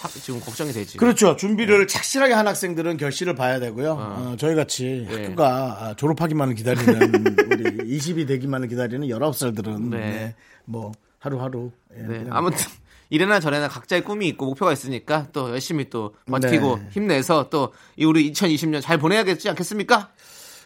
학- 0.01 0.09
지금 0.11 0.39
걱정이 0.39 0.71
되지. 0.71 0.97
그렇죠. 0.97 1.35
준비를 1.35 1.85
착실하게 1.87 2.33
한 2.33 2.47
학생들은 2.47 2.97
결실을 2.97 3.35
봐야 3.35 3.59
되고요. 3.59 3.91
어, 3.91 4.35
저희 4.39 4.55
같이 4.55 5.05
네. 5.07 5.23
학교가 5.25 5.77
아, 5.81 5.93
졸업하기만을 5.95 6.55
기다리는 6.55 7.11
우리 7.51 7.97
20이 7.97 8.25
되기만을 8.27 8.69
기다리는 8.69 9.05
19살들은 9.07 9.89
네. 9.89 10.33
뭐 10.63 10.93
하루하루 11.25 11.71
예, 11.97 12.01
네, 12.03 12.25
아무튼 12.29 12.57
이래나 13.09 13.39
저래나 13.39 13.67
각자의 13.67 14.03
꿈이 14.03 14.27
있고 14.29 14.45
목표가 14.45 14.71
있으니까 14.71 15.27
또 15.33 15.49
열심히 15.49 15.89
또 15.89 16.15
버티고 16.27 16.77
네. 16.77 16.87
힘내서 16.91 17.49
또이 17.49 18.05
우리 18.05 18.31
2020년 18.31 18.81
잘 18.81 18.97
보내야겠지 18.97 19.49
않겠습니까? 19.49 20.09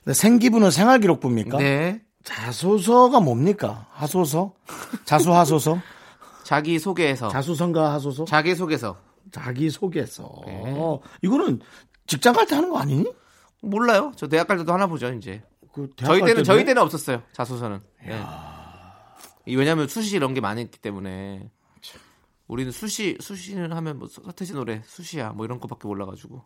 네, 0.05 0.13
생기부는 0.13 0.71
생활기록부입니까? 0.71 1.57
네. 1.57 2.01
자소서가 2.23 3.19
뭡니까? 3.21 3.87
하소서? 3.91 4.53
자수하소서? 5.05 5.79
자기 6.43 6.79
소개에서 6.79 7.29
자수성가 7.29 7.93
하소서? 7.93 8.25
자기 8.25 8.55
소개서 8.55 8.97
자기 9.31 9.69
소개서. 9.69 10.29
네. 10.45 10.75
이거는 11.21 11.59
직장 12.07 12.33
갈 12.33 12.47
때 12.47 12.55
하는 12.55 12.69
거 12.69 12.79
아니니? 12.79 13.05
몰라요. 13.61 14.11
저 14.15 14.27
대학 14.27 14.47
갈 14.47 14.57
때도 14.57 14.73
하나 14.73 14.87
보죠 14.87 15.11
이제. 15.13 15.41
그 15.73 15.89
저희 15.95 16.19
갈 16.19 16.29
때는 16.29 16.33
때인데? 16.35 16.43
저희 16.43 16.65
때는 16.65 16.81
없었어요 16.81 17.21
자소서는. 17.33 17.79
예. 18.07 18.19
이 19.49 19.55
왜냐하면 19.55 19.87
수시 19.87 20.15
이런 20.15 20.33
게 20.33 20.41
많이 20.41 20.61
있기 20.61 20.79
때문에 20.79 21.49
우리는 22.47 22.71
수시 22.71 23.17
수시는 23.19 23.73
하면 23.73 23.99
뭐 23.99 24.07
서태지 24.07 24.53
노래 24.53 24.81
수시야 24.85 25.31
뭐 25.31 25.45
이런 25.45 25.59
거밖에 25.59 25.87
몰라가지고 25.87 26.45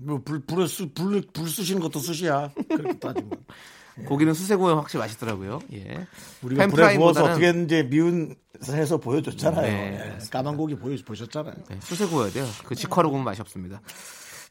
뭐 0.00 0.22
불, 0.24 0.40
불에 0.40 0.66
수, 0.66 0.90
불, 0.90 1.22
불 1.32 1.48
쑤시는 1.48 1.80
것도 1.82 1.98
쑤시야. 1.98 2.52
그렇게 2.68 2.98
따지면. 2.98 3.30
고기는 4.06 4.32
수세고에 4.32 4.74
확실히 4.74 5.00
맛있더라고요. 5.00 5.60
예. 5.72 6.06
우리가 6.42 6.68
불에 6.68 6.96
구워서 6.96 7.24
어떻게 7.24 7.50
이제 7.50 7.82
미운 7.82 8.36
해서 8.62 8.98
보여줬잖아요. 8.98 9.62
네, 9.62 10.18
예, 10.20 10.30
까만 10.30 10.56
고기 10.56 10.76
보여, 10.76 10.96
보셨잖아요. 11.04 11.54
네, 11.68 11.78
수세 11.80 12.06
구워야 12.06 12.30
돼요. 12.30 12.46
그 12.64 12.76
직화로 12.76 13.10
구우면 13.10 13.24
맛이 13.24 13.40
없습니다. 13.40 13.80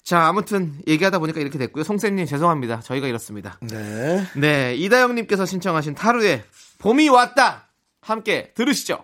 자, 0.07 0.25
아무튼 0.25 0.73
얘기하다 0.87 1.19
보니까 1.19 1.41
이렇게 1.41 1.57
됐고요. 1.57 1.83
송쌤님 1.83 2.27
죄송합니다. 2.27 2.79
저희가 2.79 3.07
이렇습니다. 3.07 3.59
네. 3.59 4.23
네, 4.37 4.73
이다영님께서 4.75 5.45
신청하신 5.45 5.95
타루의 5.95 6.45
봄이 6.77 7.09
왔다. 7.09 7.67
함께 7.99 8.53
들으시죠. 8.55 9.03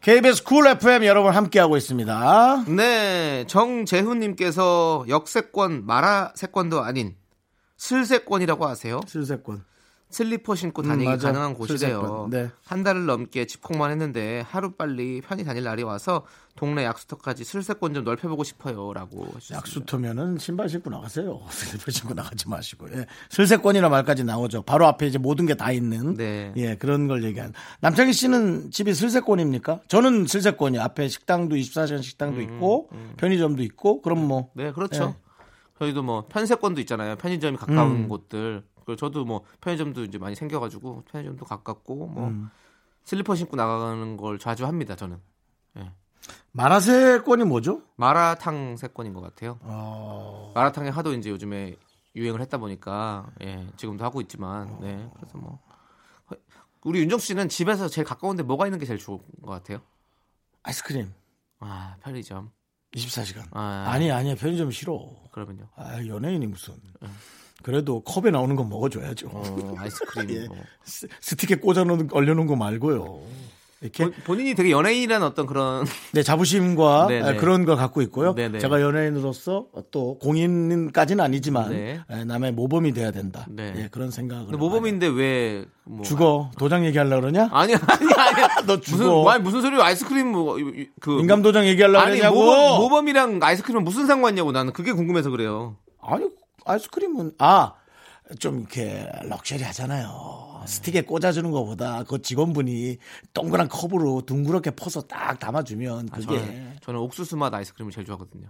KBS 0.00 0.44
Cool 0.44 0.66
FM 0.66 1.04
여러분 1.04 1.34
함께하고 1.34 1.76
있습니다. 1.76 2.64
네, 2.68 3.44
정재훈님께서 3.48 5.04
역세권 5.10 5.84
마라세권도 5.84 6.80
아닌 6.80 7.16
슬세권이라고 7.76 8.66
아세요? 8.66 9.02
슬세권. 9.06 9.62
슬리퍼 10.10 10.54
신고 10.56 10.82
음, 10.82 10.88
다니기 10.88 11.08
맞아. 11.08 11.28
가능한 11.28 11.54
곳이래요. 11.54 12.28
네. 12.30 12.50
한 12.66 12.82
달을 12.82 13.06
넘게 13.06 13.46
집콕만 13.46 13.90
했는데 13.92 14.40
하루 14.48 14.72
빨리 14.72 15.20
편히 15.20 15.44
다닐 15.44 15.62
날이 15.64 15.82
와서 15.84 16.26
동네 16.56 16.84
약수터까지 16.84 17.44
슬세권 17.44 17.94
좀 17.94 18.04
넓혀보고 18.04 18.42
싶어요라고. 18.44 19.28
약수터면은 19.52 20.38
신발 20.38 20.68
신고 20.68 20.90
나가세요. 20.90 21.40
슬리퍼 21.50 21.90
신고 21.90 22.12
나가지 22.14 22.48
마시고. 22.48 22.88
예. 22.92 23.06
슬세권이라 23.30 23.88
말까지 23.88 24.24
나오죠. 24.24 24.62
바로 24.62 24.86
앞에 24.88 25.06
이제 25.06 25.16
모든 25.18 25.46
게 25.46 25.54
다 25.54 25.70
있는. 25.72 26.14
네. 26.14 26.52
예, 26.56 26.74
그런 26.76 27.06
걸 27.06 27.22
얘기한. 27.24 27.52
남창희 27.80 28.12
씨는 28.12 28.70
집이 28.70 28.94
슬세권입니까? 28.94 29.80
저는 29.88 30.26
슬세권이 30.26 30.78
앞에 30.78 31.06
식당도 31.08 31.54
24시간 31.56 32.02
식당도 32.02 32.40
있고 32.42 32.88
편의점도 33.16 33.62
있고 33.62 34.02
그럼 34.02 34.26
뭐 34.26 34.50
네, 34.54 34.72
그렇죠. 34.72 35.14
예. 35.16 35.30
저희도 35.78 36.02
뭐 36.02 36.26
편세권도 36.28 36.80
있잖아요. 36.82 37.16
편의점이 37.16 37.56
가까운 37.56 37.92
음. 38.04 38.08
곳들. 38.08 38.62
그리고 38.90 38.96
저도 38.96 39.24
뭐 39.24 39.44
편의점도 39.60 40.04
이제 40.04 40.18
많이 40.18 40.34
생겨가지고 40.34 41.04
편의점도 41.10 41.44
가깝고 41.44 42.06
뭐 42.08 42.28
음. 42.28 42.50
슬리퍼 43.04 43.34
신고 43.34 43.56
나가는 43.56 44.16
걸 44.16 44.38
자주 44.38 44.66
합니다. 44.66 44.96
저는 44.96 45.20
마라세권이 46.52 47.44
뭐죠? 47.44 47.82
마라탕 47.96 48.76
세권인 48.76 49.14
것 49.14 49.20
같아요. 49.20 49.58
어, 49.62 50.52
마라탕이 50.54 50.90
하도 50.90 51.14
이제 51.14 51.30
요즘에 51.30 51.76
유행을 52.16 52.40
했다 52.40 52.58
보니까 52.58 53.30
예, 53.42 53.68
지금도 53.76 54.04
하고 54.04 54.20
있지만 54.20 54.78
네, 54.80 55.08
그래서 55.16 55.38
뭐 55.38 55.60
우리 56.82 57.00
윤정 57.00 57.20
씨는 57.20 57.48
집에서 57.48 57.88
제일 57.88 58.04
가까운데 58.04 58.42
뭐가 58.42 58.66
있는 58.66 58.78
게 58.78 58.86
제일 58.86 58.98
좋은 58.98 59.20
것 59.42 59.50
같아요? 59.50 59.80
아이스크림 60.62 61.12
아 61.60 61.96
편의점. 62.02 62.50
24시간. 62.96 63.46
아. 63.52 63.86
아니 63.88 64.10
아니야 64.10 64.34
편의점 64.34 64.72
싫어. 64.72 64.98
그러면요. 65.30 65.68
아 65.76 66.04
연예인이 66.04 66.46
무슨. 66.48 66.74
그래도 67.62 68.00
컵에 68.00 68.30
나오는 68.30 68.56
건 68.56 68.68
먹어줘야죠. 68.68 69.28
어, 69.32 69.74
아이스크림. 69.78 70.30
예. 70.42 70.46
뭐. 70.46 70.56
스- 70.84 71.06
스틱에 71.20 71.56
꽂아놓은 71.60 72.08
얼려놓은 72.12 72.46
거 72.46 72.56
말고요. 72.56 73.20
이렇게 73.82 74.04
본- 74.04 74.12
본인이 74.24 74.54
되게 74.54 74.70
연예인이라는 74.72 75.26
어떤 75.26 75.46
그런 75.46 75.86
네, 76.12 76.22
자부심과 76.22 77.06
네네. 77.08 77.24
아, 77.28 77.36
그런 77.36 77.64
걸 77.64 77.76
갖고 77.76 78.02
있고요. 78.02 78.34
네네. 78.34 78.58
제가 78.58 78.80
연예인으로서 78.82 79.68
또 79.90 80.18
공인까지는 80.18 81.24
아니지만 81.24 81.70
네. 81.70 82.00
에, 82.10 82.24
남의 82.24 82.52
모범이 82.52 82.92
돼야 82.92 83.10
된다. 83.10 83.46
네. 83.48 83.72
예, 83.76 83.88
그런 83.90 84.10
생각을. 84.10 84.56
모범인데 84.58 85.06
왜 85.08 85.64
뭐, 85.84 86.02
죽어 86.02 86.50
도장 86.58 86.84
얘기하려 86.84 87.20
그러냐? 87.20 87.48
아니 87.52 87.74
아니 87.74 88.12
아니 88.16 88.66
너 88.66 88.76
무슨 88.76 88.98
죽어. 88.98 89.30
아니, 89.30 89.42
무슨 89.42 89.62
소리 89.62 89.80
아이스크림 89.80 90.30
뭐그 90.30 91.20
인감 91.20 91.40
도장 91.40 91.66
얘기하려 91.66 92.04
그러냐고. 92.04 92.36
모범, 92.36 92.80
모범이랑 92.82 93.40
아이스크림은 93.42 93.82
무슨 93.84 94.06
상관이냐고 94.06 94.52
나는 94.52 94.74
그게 94.74 94.92
궁금해서 94.92 95.30
그래요. 95.30 95.76
아니 96.02 96.26
아이스크림은 96.64 97.34
아 97.38 97.80
좀 98.38 98.60
이렇게 98.60 99.10
럭셔리 99.24 99.62
하잖아요. 99.64 100.62
스틱에 100.66 101.02
꽂아주는 101.02 101.50
것보다 101.50 102.04
그 102.04 102.22
직원분이 102.22 102.98
동그란 103.34 103.68
컵으로 103.68 104.22
둥그렇게 104.22 104.70
퍼서 104.72 105.02
딱 105.02 105.38
담아주면 105.38 106.08
아, 106.12 106.14
그게. 106.14 106.38
저는, 106.38 106.76
저는 106.82 107.00
옥수수 107.00 107.36
맛 107.36 107.52
아이스크림을 107.52 107.92
제일 107.92 108.06
좋아하거든요. 108.06 108.48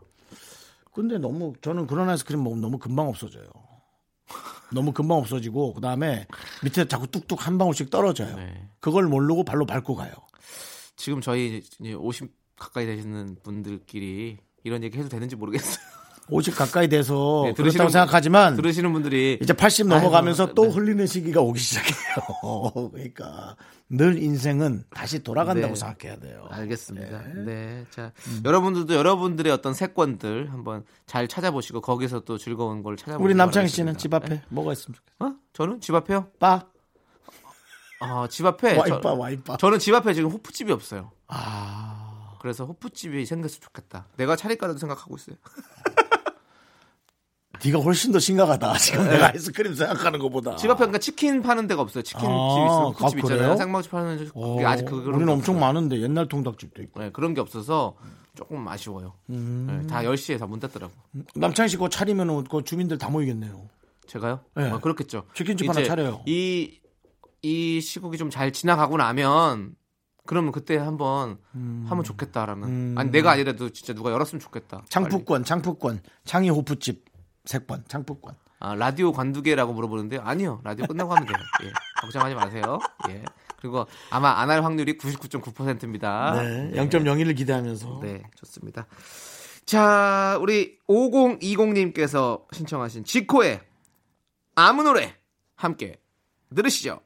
근데 0.92 1.18
너무 1.18 1.54
저는 1.62 1.86
그런 1.86 2.10
아이스크림 2.10 2.42
먹으면 2.42 2.60
너무 2.60 2.78
금방 2.78 3.08
없어져요. 3.08 3.46
너무 4.72 4.92
금방 4.92 5.18
없어지고 5.18 5.74
그 5.74 5.80
다음에 5.80 6.26
밑에 6.62 6.86
자꾸 6.86 7.06
뚝뚝 7.06 7.46
한 7.46 7.56
방울씩 7.58 7.90
떨어져요. 7.90 8.36
네. 8.36 8.68
그걸 8.80 9.06
모르고 9.06 9.44
발로 9.44 9.64
밟고 9.66 9.94
가요. 9.94 10.12
지금 10.96 11.20
저희 11.20 11.62
이제 11.80 11.94
50 11.94 12.30
가까이 12.56 12.84
되시는 12.86 13.38
분들끼리 13.42 14.38
이런 14.64 14.82
얘기 14.84 14.98
해도 14.98 15.08
되는지 15.08 15.36
모르겠어요. 15.36 15.82
50 16.30 16.56
가까이 16.56 16.88
돼서 16.88 17.42
네, 17.46 17.52
그렇다고 17.52 17.84
들으시는- 17.88 17.90
생각하지만 17.92 18.56
들으시는 18.56 18.92
분들이 18.92 19.38
이제 19.42 19.52
80 19.52 19.88
넘어가면서 19.88 20.44
아이고, 20.44 20.54
또 20.54 20.62
네. 20.64 20.70
흘리는 20.70 21.06
시기가 21.06 21.40
오기 21.40 21.58
시작해요. 21.60 21.94
그러니까 22.92 23.56
늘 23.88 24.22
인생은 24.22 24.84
다시 24.90 25.22
돌아간다고 25.22 25.74
네. 25.74 25.80
생각해야 25.80 26.18
돼요. 26.20 26.46
알겠습니다. 26.50 27.22
네. 27.44 27.84
자, 27.90 28.12
여러분들도 28.44 28.94
여러분들의 28.94 29.52
어떤 29.52 29.74
세권들 29.74 30.52
한번 30.52 30.84
잘 31.06 31.26
찾아보시고 31.26 31.80
거기서 31.80 32.20
또 32.20 32.38
즐거운 32.38 32.82
걸 32.82 32.96
찾아보시고 32.96 33.24
우리 33.24 33.34
남창희 33.34 33.68
씨는 33.68 33.96
집 33.98 34.14
앞에 34.14 34.42
뭐가 34.48 34.72
있습니까? 34.74 35.02
어? 35.18 35.34
저는 35.52 35.80
집 35.80 35.94
앞에요? 35.94 36.28
바, 36.38 36.66
아, 38.00 38.26
집 38.30 38.46
앞에 38.46 38.76
와이바, 38.78 39.00
저, 39.02 39.12
와이바. 39.14 39.56
저는 39.56 39.78
집 39.78 39.92
앞에 39.94 40.14
지금 40.14 40.30
호프집이 40.30 40.70
없어요. 40.72 41.10
아, 41.26 42.36
그래서 42.40 42.64
호프집이 42.64 43.26
생겼으면 43.26 43.60
좋겠다. 43.60 44.06
내가 44.16 44.36
차릴까라도 44.36 44.78
생각하고 44.78 45.16
있어요. 45.16 45.36
네가 47.64 47.78
훨씬 47.80 48.12
더 48.12 48.18
심각하다. 48.18 48.74
지금 48.78 49.08
내가 49.08 49.28
아이스크림 49.28 49.74
생각하는 49.74 50.18
것보다. 50.20 50.52
네. 50.52 50.56
집 50.56 50.70
앞에 50.70 50.78
그러니까 50.78 50.98
치킨 50.98 51.42
파는 51.42 51.66
데가 51.66 51.82
없어요. 51.82 52.02
치킨 52.02 52.20
아, 52.26 52.54
집 52.54 52.64
있으면 52.64 52.84
호프집 52.92 53.02
아, 53.02 53.18
있잖아요. 53.18 53.38
그래요? 53.38 53.56
쌍방집 53.56 53.90
파는 53.90 54.30
그게 54.32 54.64
아직 54.64 54.84
그런 54.86 55.00
우리는 55.00 55.26
게 55.26 55.32
엄청 55.32 55.54
없어요. 55.56 55.58
많은데 55.58 56.00
옛날 56.00 56.28
통닭집도 56.28 56.82
있고. 56.82 57.00
네, 57.00 57.10
그런 57.12 57.34
게 57.34 57.40
없어서 57.40 57.96
조금 58.34 58.66
아쉬워요. 58.68 59.14
음. 59.28 59.66
네, 59.82 59.86
다 59.88 60.02
10시에 60.02 60.38
다 60.38 60.46
문 60.46 60.60
닫더라고. 60.60 60.92
남창희 61.34 61.68
씨 61.68 61.76
그거 61.76 61.88
차리면 61.88 62.44
그 62.44 62.62
주민들 62.64 62.96
다 62.98 63.10
모이겠네요. 63.10 63.68
제가요? 64.06 64.40
네. 64.56 64.70
아, 64.70 64.78
그렇겠죠. 64.78 65.24
치킨집 65.34 65.68
하나 65.68 65.84
차려요. 65.84 66.22
이, 66.26 66.80
이 67.42 67.80
시국이 67.80 68.16
좀 68.18 68.30
잘 68.30 68.52
지나가고 68.52 68.96
나면 68.96 69.74
그러면 70.26 70.52
그때 70.52 70.76
한번 70.76 71.38
하면 71.52 72.04
좋겠다라는. 72.04 72.68
음. 72.68 72.94
아니 72.96 73.10
내가 73.10 73.32
아니라도 73.32 73.70
진짜 73.70 73.92
누가 73.92 74.12
열었으면 74.12 74.40
좋겠다. 74.40 74.84
창푸권, 74.88 75.44
창푸권, 75.44 76.00
창희 76.24 76.48
호프집 76.50 77.04
색번, 77.50 77.82
창푸권. 77.88 78.36
아, 78.60 78.74
라디오 78.76 79.12
관두개라고 79.12 79.72
물어보는데 79.72 80.18
아니요. 80.18 80.60
라디오 80.62 80.86
끝나고 80.86 81.12
하면 81.14 81.26
돼요. 81.26 81.36
예. 81.64 81.72
걱정하지 82.00 82.34
마세요. 82.36 82.78
예. 83.08 83.24
그리고 83.60 83.86
아마 84.10 84.40
안 84.40 84.50
할 84.50 84.62
확률이 84.62 84.96
99.9%입니다. 84.96 86.40
네, 86.40 86.70
0.01을 86.74 87.36
기대하면서. 87.36 88.00
네, 88.02 88.22
좋습니다. 88.36 88.86
자, 89.66 90.38
우리 90.40 90.78
5020님께서 90.88 92.44
신청하신 92.52 93.02
지코의 93.04 93.60
아무 94.54 94.82
노래 94.84 95.16
함께 95.56 95.96
들으시죠. 96.54 97.00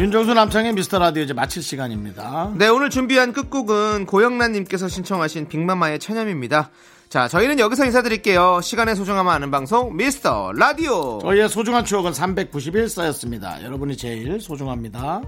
윤정수 0.00 0.32
남창의 0.32 0.72
미스터 0.72 0.98
라디오 0.98 1.22
이제 1.22 1.34
마칠 1.34 1.62
시간입니다. 1.62 2.54
네, 2.56 2.68
오늘 2.68 2.88
준비한 2.88 3.34
끝곡은 3.34 4.06
고영란님께서 4.06 4.88
신청하신 4.88 5.48
빅마마의 5.48 5.98
천염입니다. 5.98 6.70
자, 7.10 7.28
저희는 7.28 7.58
여기서 7.58 7.84
인사드릴게요. 7.84 8.62
시간의 8.62 8.96
소중함을 8.96 9.30
아는 9.30 9.50
방송, 9.50 9.94
미스터 9.94 10.52
라디오. 10.52 11.18
저희의 11.20 11.50
소중한 11.50 11.84
추억은 11.84 12.14
391 12.14 12.88
쌓였습니다. 12.88 13.62
여러분이 13.62 13.94
제일 13.98 14.40
소중합니다. 14.40 15.20